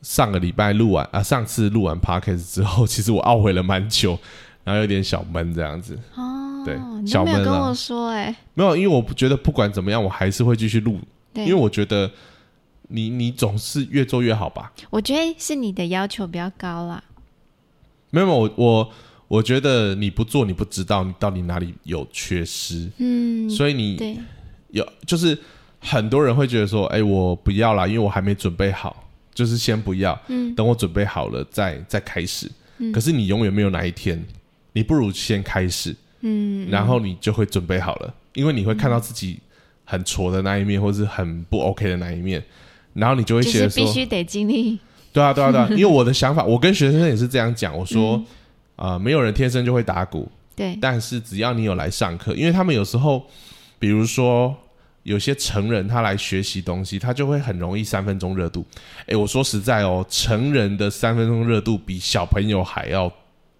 [0.01, 4.17] 上个礼拜录完啊，上次录完 podcast 之后，其实我懊悔了蛮久，
[4.63, 5.95] 然后有点小闷这样子。
[6.15, 10.99] 哦，对你小闷啊都没有跟我说哎、没有，因为我不觉得不管怎么样，我还是会继续录，
[11.33, 12.09] 因为我觉得
[12.89, 14.71] 你你总是越做越好吧。
[14.89, 17.03] 我觉得是你的要求比较高啦。
[18.09, 18.91] 没有，没有我我
[19.27, 24.19] 我觉得你不做，你不知道你到底哪里有缺失，嗯，所以你，
[24.69, 25.37] 有就是
[25.79, 29.03] 很多人会觉得说，哎、我不要啦，因为我还没准备好，
[29.33, 30.55] 就是先不要，嗯。
[30.55, 32.49] 等我准备好了再再开始。
[32.77, 32.91] 嗯。
[32.93, 34.25] 可是你永远没有哪一天，
[34.71, 39.39] 你不如先开始，嗯，然后你就会准备好了，因为你会看到自己
[39.85, 42.43] 很挫的那一面，或是很不 OK 的那一面，
[42.93, 44.79] 然后你就会就是觉得说，必须得经历，
[45.13, 48.25] 对啊，对啊，对啊，因为我的想法，我跟学生也是这样讲，我说，嗯。
[48.77, 53.25] 呃，没有人天生就会打鼓，对，但是只要你有来上课，因为他们有时候，
[53.79, 54.55] 比如说
[55.01, 58.63] 有些成人他来学习东西，他就会很容易三分钟热度。
[59.07, 63.11] 诶，我说实在哦，成人的三分钟热度比小朋友还要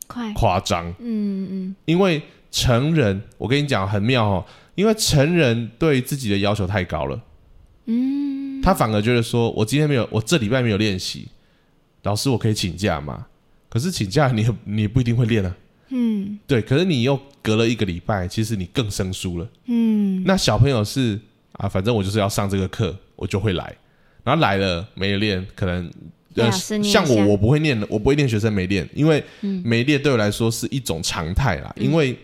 [0.05, 1.76] 快，夸张，嗯嗯。
[1.86, 2.22] 因为
[2.52, 4.45] 成人，我跟你讲很妙哦，
[4.76, 7.22] 因为成人对自己的要求太高了，
[7.86, 11.28] 嗯，他反而觉得说，我今天没有，我这礼拜没有练习，
[12.04, 13.28] 老师我可以请假吗？
[13.70, 15.56] 可是请假你也你也不一定会练啊。
[15.89, 19.48] 嗯对，可是你又隔了一个礼拜，其实你更生疏了。
[19.68, 21.20] 嗯，那小朋友是
[21.54, 23.74] 啊，反正我就是要上这个课，我就会来，
[24.24, 25.89] 然后来了没练，可能
[26.36, 31.74] 呃像我我不会念的，我不会念学生没练，因为嗯没练对我来说是一种常态啦。
[31.78, 32.18] 因为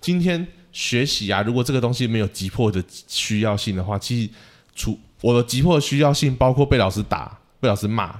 [0.00, 4.30] 今天学习啊，如果这个东西没有急迫的需要性的话，其实
[4.74, 8.18] 除我的急迫需要性，包括被老师打、被老师骂，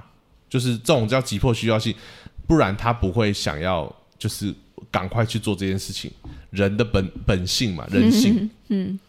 [0.49, 1.95] 就是这种叫急迫需要性，
[2.45, 4.53] 不然他不会想要就是
[4.91, 6.11] 赶快去做这件事情。
[6.51, 8.49] 人的本本性嘛，人性。
[8.67, 8.99] 嗯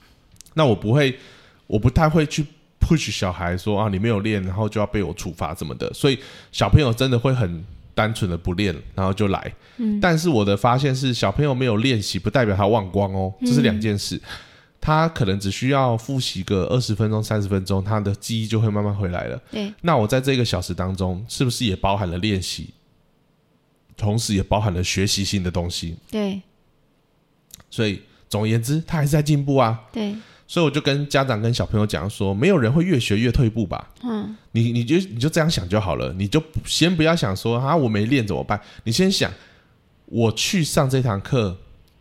[0.55, 1.19] 那我不会，
[1.67, 2.45] 我不太会去
[2.81, 5.93] push 小孩说啊，你没有练，然后就要被我处罚什么的。
[5.93, 6.19] 所以
[6.53, 7.65] 小朋友真的会很
[7.95, 9.55] 单纯的不练，然后就来。
[9.77, 14.21] 嗯但是我的发现是，小朋友没有练习，不代表他忘光哦，这是两件事。
[14.81, 19.41] 他可能只需要复习个二十分钟、三十分钟，他的记忆就会慢慢回来了。
[19.49, 22.71] 对，那我在这个小时当中，是不是也包含了练习，
[23.97, 25.97] 同时也包含了学习性的东西？
[26.11, 26.43] 对
[27.71, 29.83] 所以总而言之，他还是在进步啊。
[29.93, 30.17] 对，
[30.53, 33.89] 所以我就跟家长跟小朋友讲说，没有人会越学越退步吧？
[34.03, 38.61] 嗯你你就你就这样想就好了，你就先不要想说啊我没练怎么办？
[38.85, 39.33] 你先想，
[40.05, 41.57] 我去上这堂课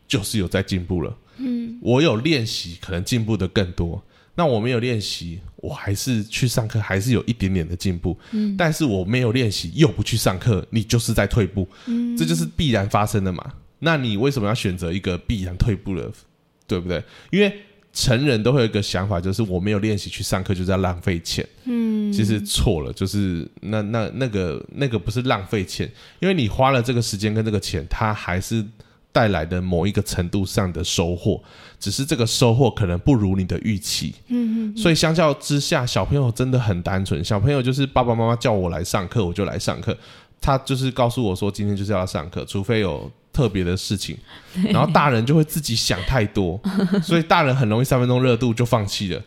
[0.06, 4.04] 就是有在进步了，嗯我有练习，可能进步的更多。
[4.36, 8.20] 那我没有练习，我还是去上课，还是有一点点的进步。
[8.32, 13.54] 嗯但是我没有练习，又不去上课，你就是在退步，嗯，这就是必然发生的嘛。
[13.80, 16.12] 那你为什么要选择一个必然退步的，
[16.68, 17.02] 对不对？
[17.30, 17.56] 因为
[17.94, 21.46] 成人都会有一个想法，就是我没有练习去上课，就是要浪费钱。
[21.66, 25.90] 嗯，其实错了，就是那那那个那个不是浪费钱，
[26.20, 28.66] 因为你花了这个时间跟这个钱，它还是
[29.12, 31.44] 带来的某一个程度上的收获，
[31.80, 34.16] 只是这个收获可能不如你的预期。
[34.30, 39.96] 嗯嗯所以相较之下，小朋友真的很单纯，小朋友就是爸爸妈妈叫我来上课，我就来上课。
[40.42, 44.18] 他就是告诉我说今天就是要上课，除非有特别的事情。
[44.70, 46.60] 然后大人就会自己想太多，
[47.02, 49.22] 所以大人很容易三分钟热度就放弃了。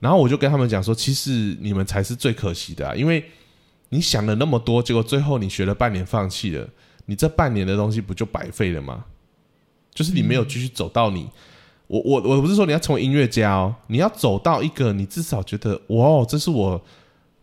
[0.00, 3.24] 然后我就跟他们讲说，其实你们才是最可惜的啊，因为
[3.90, 6.68] 你想了那么多，结果最后你学了半年放弃了，
[7.06, 9.04] 你这半年的东西不就白费了吗？
[9.92, 11.28] 就是你没有继续走到你，
[11.86, 16.80] 我我我不是说你要成为音乐家哦，你要走到一个你至少觉得哇哦，这是我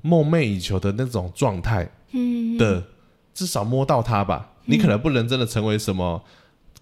[0.01, 2.83] 梦寐以求的那种状态嗯的，
[3.37, 4.49] 至少摸到它吧。
[4.65, 6.21] 你可能不能真的成为什么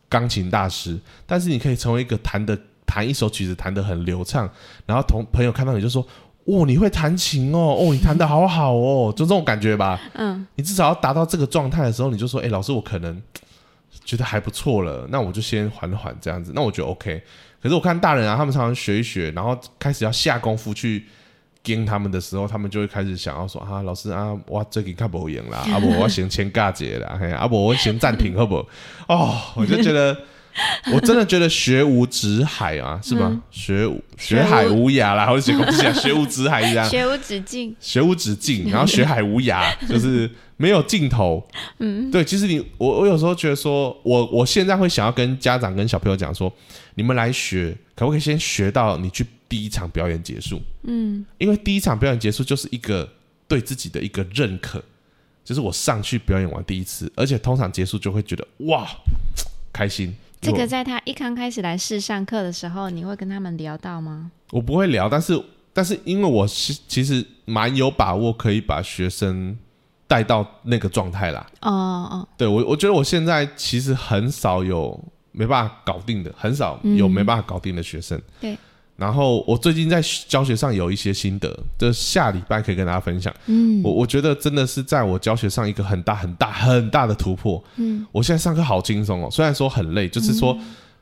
[0.08, 4.50] 钢琴大师，但是你可以成为一个弹的弹一首曲子弹得很流畅，
[4.86, 6.06] 然后同朋友看到你就说。
[6.48, 10.00] 哦，你会弹琴哦， 哦，你弹得好好哦，就这种感觉吧。
[10.14, 13.20] 嗯你至少要达到这个状态的时候，你就说：“哎、老师，我可能
[14.04, 17.20] 觉得还不错了，那我就先缓缓这样子。”那我觉得 OK。
[17.60, 21.08] 可是我看大人啊，他们常常学一学，然后开始要下功夫去
[21.66, 28.68] 跟他们的时候，他们就会开始想要说：“啊，老师啊，我最近看不赢啦， 啊不，我要先签尬节啦，嘿，啊不，我先暂停好不好？”
[29.10, 30.16] 哦，我就觉得
[30.94, 33.42] 我真的觉得学无止海啊，是吗？
[33.52, 41.46] 学无学海无涯啦，或者写东西啊，学无止海一样， 学无止境，学无止境，然后学海无涯，就是没有尽头。
[41.80, 46.52] 嗯，对，其实你我我有时候觉得说，我我现在会想要跟家长跟小朋友讲说，
[46.96, 50.62] 你们来学，可不可以先学到你去第一场表演结束？
[50.84, 53.10] 嗯，因为第一场表演结束就是一个
[53.48, 54.84] 对自己的一个认可，
[55.44, 58.88] 就是我上去表演完第一次，而且通常结束就会觉得哇
[59.72, 60.14] 开心。
[60.42, 64.30] 这个在他一刚开始来试上课的时候，你会跟他们聊到吗？
[64.52, 65.42] 我不会聊，但是
[65.74, 69.58] 但是因为我是其实蛮有把握可以把学生
[70.06, 71.48] 带到那个状态啦。
[71.62, 71.72] 哦
[72.12, 75.04] 哦，对我我觉得我现在其实很少有
[75.36, 78.20] 没办法搞定的，很少有没办法搞定的学生。
[78.40, 78.58] 对。
[78.98, 83.34] 然后我最近在教学上有一些心得，这下礼拜可以跟大家分享。
[83.48, 87.62] 嗯，我我觉得真的是在我教学上一个很大很大很大的突破。
[87.76, 90.58] 嗯，我现在上课好轻松哦，虽然说很累，就是说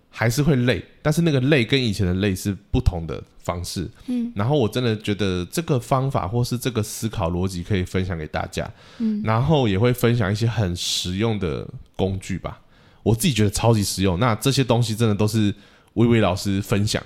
[0.10, 3.88] 还是会累，但是那个累跟以前的累是不同的方式。
[4.08, 8.68] 嗯，然后我真的觉得这个方法或是这个思考逻辑可以分享给大家。
[8.98, 12.60] 嗯，然后也会分享一些很实用的工具吧，
[13.04, 14.18] 我自己觉得超级实用。
[14.20, 15.54] 那这些东西真的都是
[15.93, 17.04] 微微老师分享。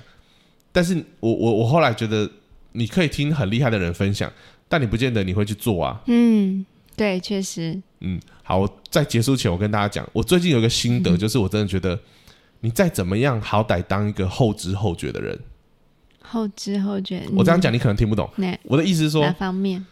[0.72, 2.30] 但是我我我后来觉得，
[2.74, 4.32] 你可以听很厉害的人分享，
[4.70, 6.00] 但你不见得你会去做啊。
[6.06, 7.82] 嗯，对，确实。
[8.02, 12.00] 嗯，好，我在结束前，我跟大家讲，我最近有一个心得，就是我真的觉得，
[12.60, 15.40] 你再怎么样，好歹当一个后知后觉的人。
[16.22, 18.30] 后知后觉，我这样讲你可能听不懂。
[18.64, 19.84] 我的意思是说，哪方面？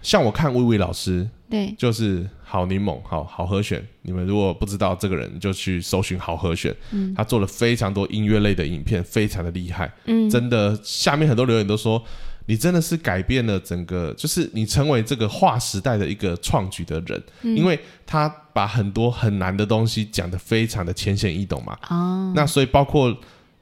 [0.00, 3.86] 像我看薇薇老师，对，就是好柠檬，好好和弦。
[4.02, 6.74] 你们如果不知道这个人，就去搜寻好和弦。
[6.90, 9.92] 嗯，他做了非常多音乐类的影片，非常的厉害。
[10.06, 12.02] 嗯，真的，下面很多留言都说，
[12.46, 21.78] 你真的是改变了整个，就是你成为这个划时代的一个创举的人，因为他把很多很难的东西讲得非常的浅显易懂嘛。
[21.88, 23.16] 哦，那所以包括。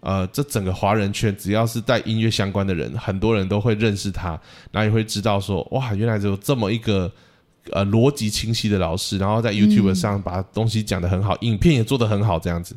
[0.04, 4.30] 呃，这整个华人圈，只要是在音乐相关的人，很多人都会认识他，
[4.72, 7.08] 然后也会知道说，哇，原来有这么一个
[7.70, 12.76] 呃逻辑清晰的老师，然后在 YouTube 上把东西讲得很好，影片也做得很好，这样子。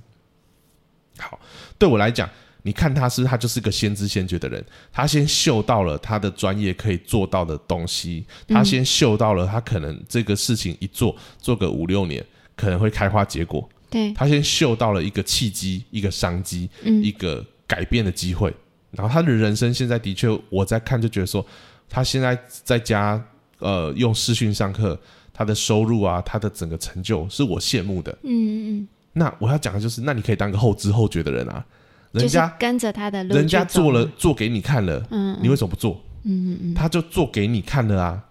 [1.17, 1.39] 好，
[1.77, 2.29] 对我来讲，
[2.63, 12.23] 你看他是他就是个先知先觉的人，他先嗅到了他的专业可以做到的东西，他先嗅到了他可能这个事情一做做个五六年，
[12.55, 13.67] 可能会开花结果。
[13.89, 18.53] 对他先嗅到了一个契机，一个商机，一个改变的机会。
[18.91, 21.45] 然后他的人生现在的确，我在看就觉得说，
[21.87, 23.23] 他现在在家
[23.59, 24.99] 呃用视讯上课，
[25.33, 28.11] 他的收入啊，他的整个成就是我羡慕的。
[28.23, 28.87] 嗯嗯嗯。
[29.13, 31.65] 那我要讲的就是，那你可以当个后知后觉的人啊，
[32.11, 36.01] 人家跟着他的，人家做了做给你看了，嗯，你为什么不做？
[36.23, 38.23] 嗯嗯嗯，他就做给你看了啊。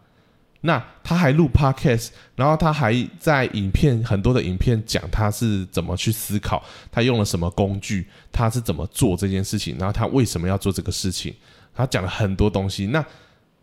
[0.66, 11.34] 那他还录 podcast，然后他还在影片很多的影片讲他是怎么去思考，他用了什么工具，他是怎么做这件事情，然后他为什么要做这个事情，
[11.74, 12.86] 他讲了很多东西。
[12.86, 13.04] 那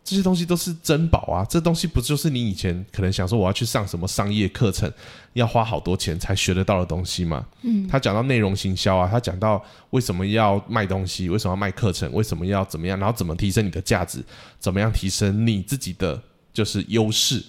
[0.04, 1.46] 这些东西都是珍宝啊！
[1.48, 4.92] 这东西不就是你以前可能想说我要去上什么商业课程，
[5.34, 7.46] 要花好多钱才学得到的东西吗？
[7.62, 14.24] 嗯，他讲到内容行销啊，他讲到为什么要卖东西，为什么要卖课程，为什么要怎么样，然后怎么提升你的价值，
[14.58, 16.22] 怎么样提升你自己的。
[16.54, 17.42] 就是优势，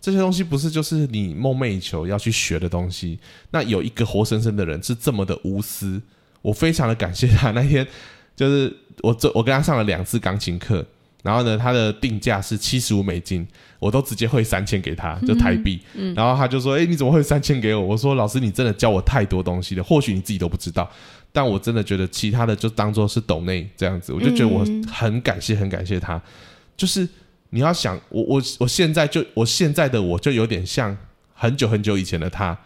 [0.00, 3.16] 这些东西不是就是你梦寐以求要去学的东西。
[3.52, 6.02] 那有一个活生生的人是这么的无私，
[6.42, 7.52] 我非常的感谢他。
[7.52, 7.86] 那天
[8.34, 10.84] 就是我这我跟他上了两次钢琴课，
[11.24, 13.44] 然后呢，他的定价是七十五美金，
[13.80, 15.80] 我都直接汇三千给他，就台币。
[16.14, 20.88] 然后他就说：“哎，你怎么会三千给我？”我说：“老师，你真的教我太多东西了，或许你自己都不知道，
[21.32, 26.22] 但我真的觉得其他的就当做是懂内这样子。”我就觉得我很感谢，很感谢他，
[26.76, 27.08] 就是。
[27.50, 30.96] 你要想我我我现在就我现在的我就有点像
[31.32, 32.58] 很久很久以前的他，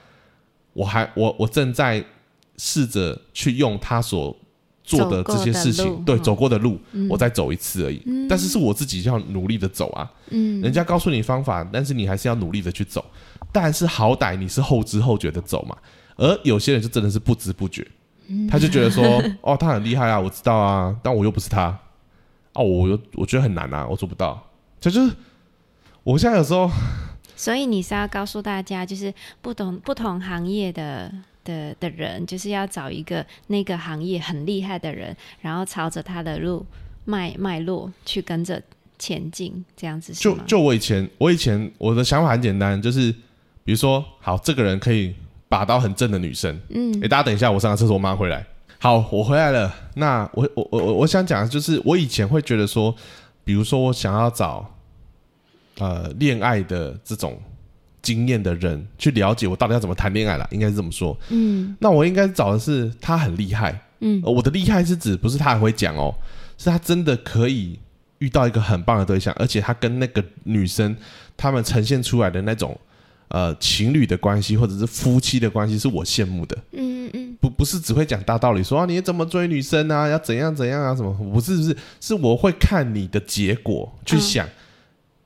[0.73, 2.03] 我还我我正在
[2.57, 4.35] 试着去用他所
[4.89, 6.81] 做的这些事情，对走过的路，
[7.11, 8.03] 我再走一次而已。
[8.29, 10.11] 但是是我自己要努力的走啊。
[10.31, 13.05] 嗯，人家告诉你方法，但是你还是要努力的去走。
[13.53, 15.77] 但是好歹你是后知后觉的走嘛，
[16.17, 17.87] 而有些人就真的是不知不觉，
[18.51, 19.05] 他就觉得说
[19.43, 21.79] 哦他很厉害啊，我知道啊，但我又不是他，
[22.55, 24.43] 哦我又我觉得很难啊，我做不到。
[24.81, 25.11] 就是，
[26.05, 26.71] 我现在有时候，
[27.37, 31.13] 所以你是要告诉大家，就是不同不同行业的
[31.49, 36.65] 的的人，就是要找一个那个行业很厉害的人，然后朝着他的路
[37.05, 38.63] 脉脉络去跟着
[38.99, 40.13] 前进，这样子。
[40.13, 43.11] 就就我以前，我以前我的想法很简单，就是
[43.65, 45.15] 比如说，好，这个人可以
[45.49, 48.45] 把到很正的女生，嗯，哎，大家等一下，我上个厕所，我马上回来。
[48.79, 49.75] 好，我回来了。
[49.95, 52.95] 那我我我我我想讲的就是，我以前会觉得说。
[53.45, 54.75] 比如说，我想要找
[55.79, 57.41] 呃恋爱的这种
[58.09, 61.15] 经验的人去了解我到底要怎么谈恋爱了，应该是这么说。
[61.29, 66.15] 嗯那我应该找的是他很厉害，嗯呃我的厉害是指不是他很会讲哦，
[66.57, 67.79] 是他真的可以
[68.21, 70.97] 遇到一个很棒的对象，而且他跟那个女生
[71.37, 72.75] 他们呈现出来的那种
[73.29, 76.57] 呃情侣的关系或者是夫妻的关系，是我羡慕的。
[76.73, 81.13] 嗯嗯不不是只会讲大道理说啊你怎么追女生啊，要怎样怎样啊什么？
[81.33, 84.49] 不是不是，是我会看你的结果去嗯想，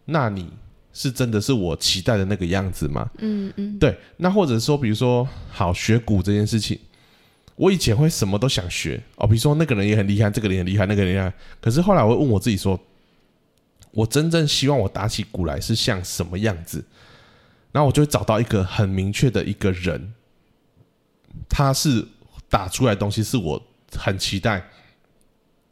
[0.06, 0.50] 那你
[0.92, 3.10] 是真的是我期待的那个样子吗？
[3.18, 6.78] 嗯嗯对，那或者说，比如说，好学鼓这件事情，
[7.56, 11.32] 我以前会什么都想学哦，比如说那个人也很厉害，这个人也很厉害，那个人厉害。
[11.60, 12.78] 可是后来我会问我自己说，
[13.92, 16.84] 我真正希望我打起鼓来是像什么样子？
[17.72, 20.12] 然后我就会找到一个很明确的一个人，
[21.48, 22.06] 他是
[22.50, 23.62] 打出来的东西是我
[23.96, 24.68] 很期待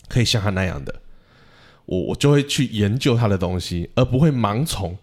[0.09, 1.03] 可以像他那样的，
[1.85, 4.97] 我我就会去研究他的东西，而不会盲从。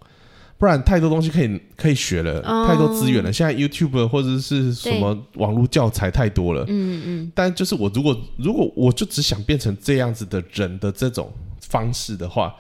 [0.57, 3.31] 不然太多东西可以可以学了，哦太多资源了。
[3.31, 11.31] 现在 YouTube 或者是什么网络教材太多了，嗯嗯但就是我如果如果我就只想变成这样子的人的这种
[11.61, 12.55] 方式的话，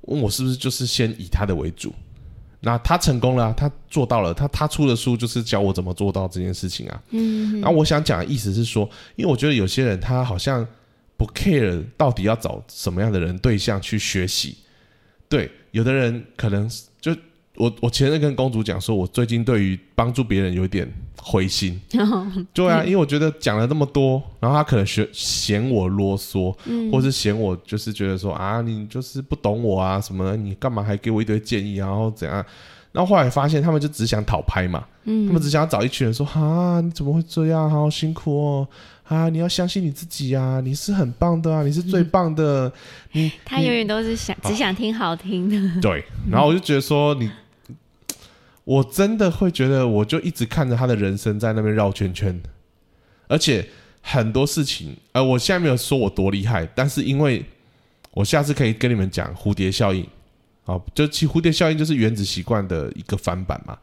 [0.00, 1.94] 我是不是就是先以他的为主？
[2.60, 7.02] 那他成功了啊、他做到了，他他出的书就是教我怎么做到这件事情啊。
[7.10, 8.82] 嗯然后我想讲的意思是说，
[9.14, 10.66] 因为我觉得有些人他好像
[11.16, 14.56] 不 care 到底要找什么样的人对象去学习。
[15.28, 16.68] 对，有的人可能
[17.00, 17.14] 就
[17.58, 20.88] 我我前任跟公主讲说，我最近对于帮助别人有一点
[21.20, 21.80] 灰心。
[21.92, 32.44] 嗯对啊，因为我觉得讲了那么多，然后他可能嫌嫌我啰嗦，嗯或是嫌我就是觉得说啊，你就是不懂我啊什么的，你干嘛还给我一堆建议啊，然后怎样？
[32.92, 37.70] 然后后来发现他们就只想讨拍嘛，嗯他们嗯只想要找一群人说啊，你怎么会这样？
[37.70, 38.68] 好辛苦哦。
[39.08, 39.30] 啊！
[39.30, 40.60] 你要相信你自己啊！
[40.62, 41.62] 你是很棒的啊！
[41.62, 42.70] 你是最棒的。
[43.12, 45.80] 你他永远都是想只想听好听的。
[45.80, 47.30] 对，然后我就觉得说你，
[48.68, 52.38] 我真的会觉得，我就一直看着他的人生在那边绕圈圈，
[53.26, 53.66] 而且
[54.02, 57.42] 很多事情，呃，我现在没有说我多厉害，但是因为
[58.10, 60.06] 我下次可以跟你们讲蝴蝶效应，
[60.64, 63.78] 好，就其蝴蝶效应就是原子习惯的一个翻版嘛。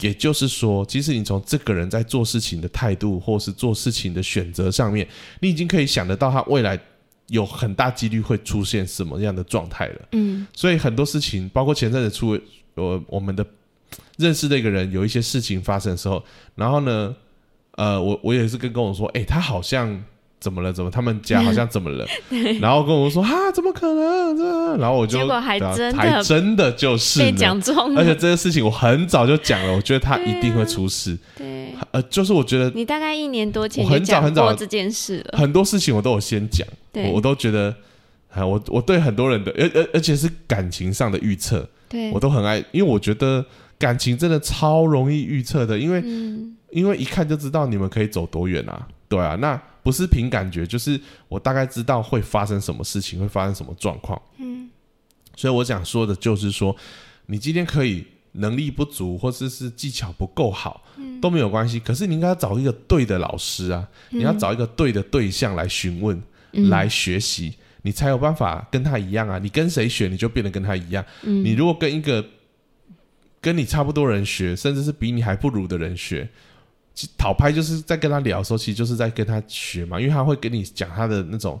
[0.00, 5.08] 也就是说，其实你从这个人在做事情的态度，或是做事情的选择上面，
[5.40, 6.78] 你已经可以想得到他未来
[7.28, 10.08] 有很大几率会出现什么样的状态了。
[10.12, 12.38] 嗯所以很多事情，包括前阵子出
[12.74, 13.46] 我我们的
[14.16, 16.22] 认识的一个人，有一些事情发生的时候，
[16.54, 17.14] 然后呢，
[17.76, 20.02] 呃，我我也是跟跟我说，哎、他好像
[20.38, 20.72] 怎么了？
[20.72, 22.06] 怎么他们家好像怎么了？
[22.60, 24.36] 然后跟我说啊，怎么可能？
[24.36, 28.14] 这然后我就结果还真的还真的就是被讲中而且。
[28.14, 31.18] 这个事情我很早就讲了，我觉得他一定会出事。
[31.36, 35.38] 对，呃，就是我觉得你大概一年多前我很早很早这件事了。
[35.38, 37.74] 很多事情我都有先讲，我我都觉得，
[38.32, 43.44] 啊，我我对很多人的，而而而且是感情上的预测，对我，都很爱，因为我觉得
[43.80, 46.56] 感情真的超容易预测的，因为、嗯。
[46.70, 54.70] 因为一看就知道你们可以走多远啊，对啊，那不是凭感觉，就是我大概知道会发生什么事情，会发生什么状况，嗯。
[55.34, 56.76] 所以我想说的就是说，
[57.26, 60.84] 你今天可以能力不足，或者是技巧不够好，
[61.20, 66.22] 都没有关系，可是你应该要找一个对的老师啊，你要找一个对的对象来询问，
[66.52, 66.68] 嗯。
[66.68, 67.54] 来学习。
[67.82, 69.38] 你才有办法跟他一样啊！
[69.38, 71.04] 你跟谁学，你就变得跟他一样。
[71.22, 71.42] 嗯。
[71.42, 72.24] 你如果跟一个
[73.40, 76.28] 跟你差不多人学，甚至是比你还不如的人学，
[76.94, 81.58] 其讨拍就是在跟他聊的时候，其实就是在跟他学嘛，因为他会跟你讲他的那种，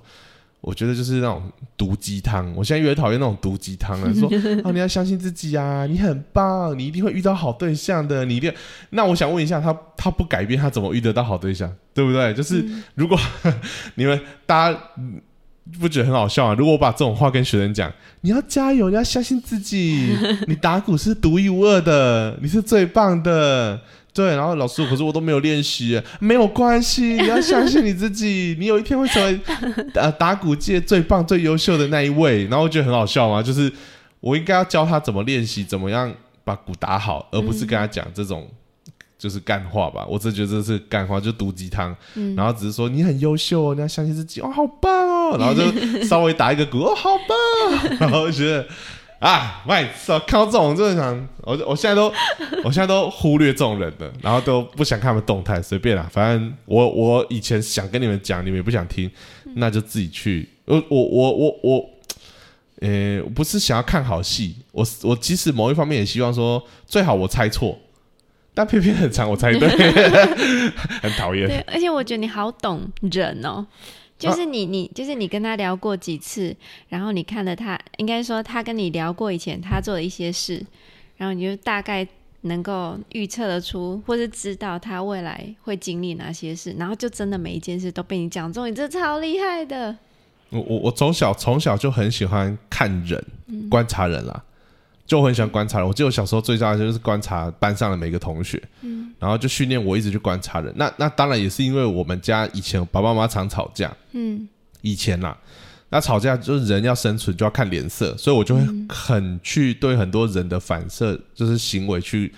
[0.60, 2.52] 我觉得就是那种毒鸡汤。
[2.54, 4.28] 我现在越讨厌那种毒鸡汤了， 说
[4.62, 8.52] 啊你要相信自己啊，你很棒，你一定会遇到好对象的，你一定。
[8.90, 11.74] 那我想问一下，他他不改变，他怎么遇得到好对象？
[11.94, 12.34] 对不对？
[12.34, 12.62] 就是
[12.94, 13.18] 如果
[13.96, 14.78] 你们大家。
[15.72, 16.54] 嗯不觉得很好笑啊？
[16.54, 17.92] 如果我把这种话跟学生讲，
[18.22, 20.16] 你要加油，你要相信自己，
[20.48, 23.80] 你打鼓是独一无二的，你是最棒的。
[24.12, 29.40] 对，然后老师，可是我都没有练习，没有关系，你要相信你自己， 你有一天会成为
[29.94, 32.44] 呃打鼓界最棒、最优秀的那一位。
[32.46, 33.72] 然后我觉得很好笑嘛，就是
[34.18, 36.12] 我应该要教他怎么练习，怎么样
[36.42, 38.48] 把鼓打好，而不是跟他讲这种
[39.20, 40.06] 就是干话吧。
[40.08, 41.94] 我只觉得这是干话，就毒鸡汤。
[42.14, 45.62] 嗯然后只是说你很优秀哦，你要相信自己哦，好棒哦，然后就
[46.08, 48.66] 稍微打一个鼓哦，好棒， 然后就觉得
[49.18, 52.10] 啊，麦操，看到这种真的想，我我现在都
[52.64, 59.10] 我现在都忽略这种人的，然后都不想看他们动态，随便啦，反正我我以前想跟你们讲，你们也不想听，
[59.56, 61.90] 那就自己去，我我我我我。
[62.82, 67.78] 呃，我不是想要看好戏，我我其实某一方面也希望说，最好我猜错，
[68.60, 69.66] 但偏偏很长我猜对，
[71.00, 71.48] 很讨厌。
[71.48, 73.66] 对，而且我觉得你好懂人哦。
[74.18, 76.54] 就是你，你就是你跟他聊过几次，
[76.90, 80.62] 然后你看了他，应该说他跟你聊过以前他做的一些事，
[81.16, 82.06] 然后你就大概
[82.42, 89.96] 能够预测得出，或是知道他未来会经历哪些事，然后就真的每一件事都被你讲中，你这超厉害的。
[90.50, 93.24] 我我我从小从小就很喜欢看人，
[93.70, 94.44] 观察人啦，
[95.10, 95.88] 就很喜欢观察人。
[95.88, 100.72] 我记得我小时候最大的就是观察班上的每个同学，嗯，然后就训练我一直去观察人。
[100.76, 104.48] 那那当然也是因为我们家以前爸爸妈妈常吵架，嗯，
[104.82, 105.36] 以前啦。
[105.88, 112.32] 那吵架就是人要生存就要看脸色，所以我就会很去对很多人的反射，就是行为去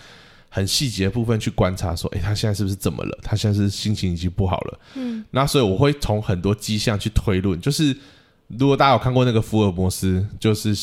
[0.48, 3.18] 很细节部分去观察，说，哎，他现在是不是怎么了？
[3.22, 4.80] 他现在是心情已经不好了。
[4.94, 7.94] 嗯，那所以我会从很多迹象去推论，就是
[8.48, 10.74] 如果大家有看过那个福尔摩斯，就是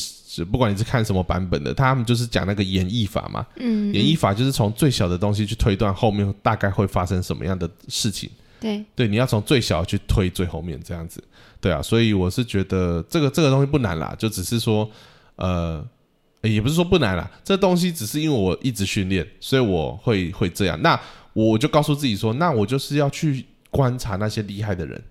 [0.43, 3.45] 不管你是看什么版本的，他们就是讲那个演绎法嘛。
[3.57, 8.29] 嗯，演绎法就是从最小的东西去推断后面大概会发生什么样的事情。
[8.59, 11.23] 对，对，你要从最小去推最后面这样子。
[11.61, 14.89] 对啊，所以我是觉得这个这个东西不难啦，就只是说，
[15.35, 15.85] 呃，
[16.41, 20.81] 也不是说不难啦，这东西只是因为我一直训练，所以我会会这样。
[20.81, 20.99] 那
[21.33, 25.01] 我就告诉自己说，那我就是要去观察那些厉害的人。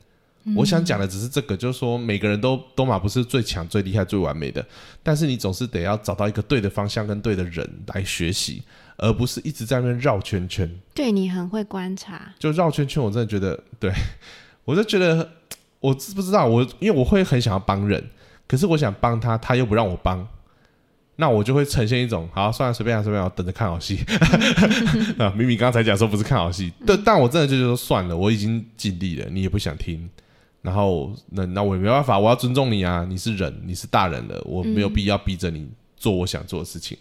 [0.56, 4.64] 我想讲的只是这个，就是说每个人都都嘛不是最强、最厉害、最完美的，
[5.02, 8.62] 但是你总是得要找到一个对的方向跟对的人来学习，
[8.96, 10.70] 而不是一直在那边绕圈圈。
[10.94, 13.92] 对你很会观察，就绕圈圈，我真的觉得，对
[14.64, 15.28] 我就觉得。
[15.80, 16.44] 我知不知道？
[16.44, 18.02] 我因为我会很想要帮人，
[18.48, 20.26] 可是我想帮他，他又不让我帮，
[21.14, 24.04] 那我就会呈现一种好，算了，随便啊，随便啊，等着看好戏
[25.18, 25.30] 啊。
[25.38, 30.10] 明明刚才讲说不是看好戏，但但我真的就是说算了，我已经尽力了，你也不想听，
[30.68, 35.66] 然后那那我也没办法，我要尊重你啊，你是人，你是大人了，我没有必要逼着你
[35.96, 36.98] 做我想做的事情，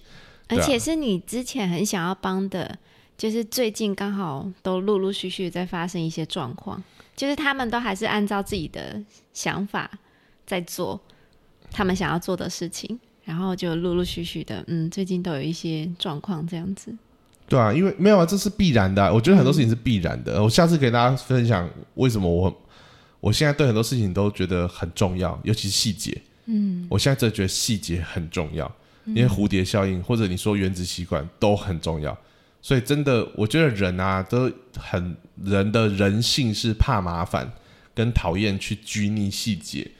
[0.47, 2.77] 而且是你之前很想要帮的，
[3.17, 6.81] 就是最近刚好都陆陆续续在发生一些状况。
[7.15, 9.01] 就是他们都还是按照自己的
[9.33, 9.89] 想法
[10.45, 11.01] 在做
[11.71, 16.95] 他们想要做的事情，然后就陆陆续续的，嗯，最近都有一些状况这样子。
[17.49, 19.11] 对啊，因为没有啊，这是必然的。
[19.11, 20.43] 我觉得很多事情是必然的。
[20.43, 22.55] 我下次给大家分享为什么我
[23.27, 26.17] 我现在对很多事情都觉得很重要，尤其是细节。
[26.45, 28.73] 嗯，我现在真的觉得细节很重要，
[29.07, 32.17] 因为蝴蝶效应或者你说原子习惯都很重要。
[32.61, 37.51] 所以真的，我觉得人啊都很人的人性是怕麻烦，
[37.93, 39.91] 跟讨厌去拘泥细节。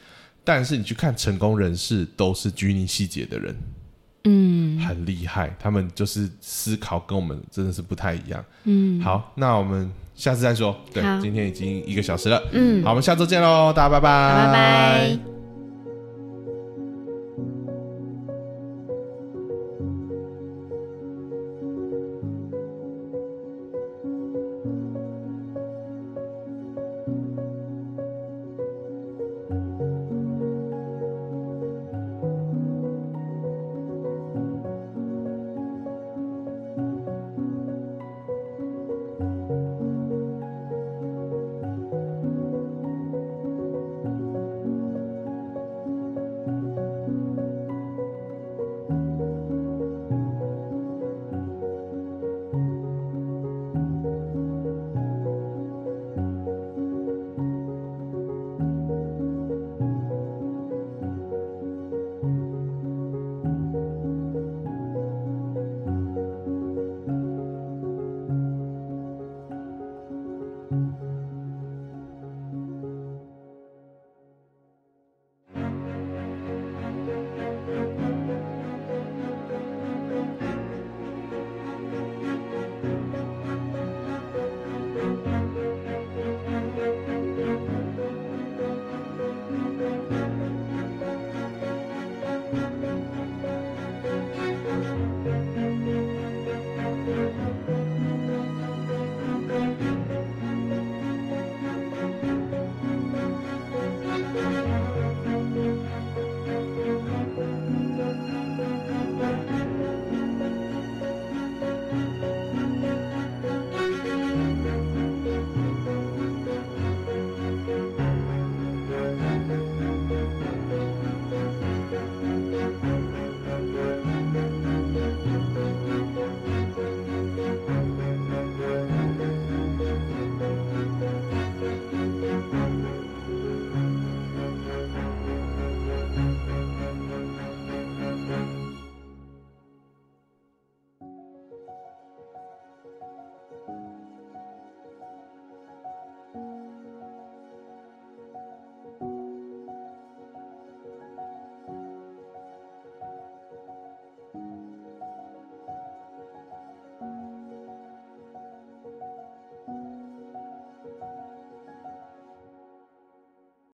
[0.45, 3.55] 但是你去看成功人士，都是拘泥细节的人，
[4.23, 5.53] 嗯，很厉害。
[5.59, 8.45] 他们就是思考跟我们真的是不太一样。
[8.63, 10.75] 嗯，好，那我们下次再说。
[10.93, 12.43] 对，今天已经一个小时了。
[12.51, 15.36] 嗯，好，我们下周见喽，大家拜拜，拜拜。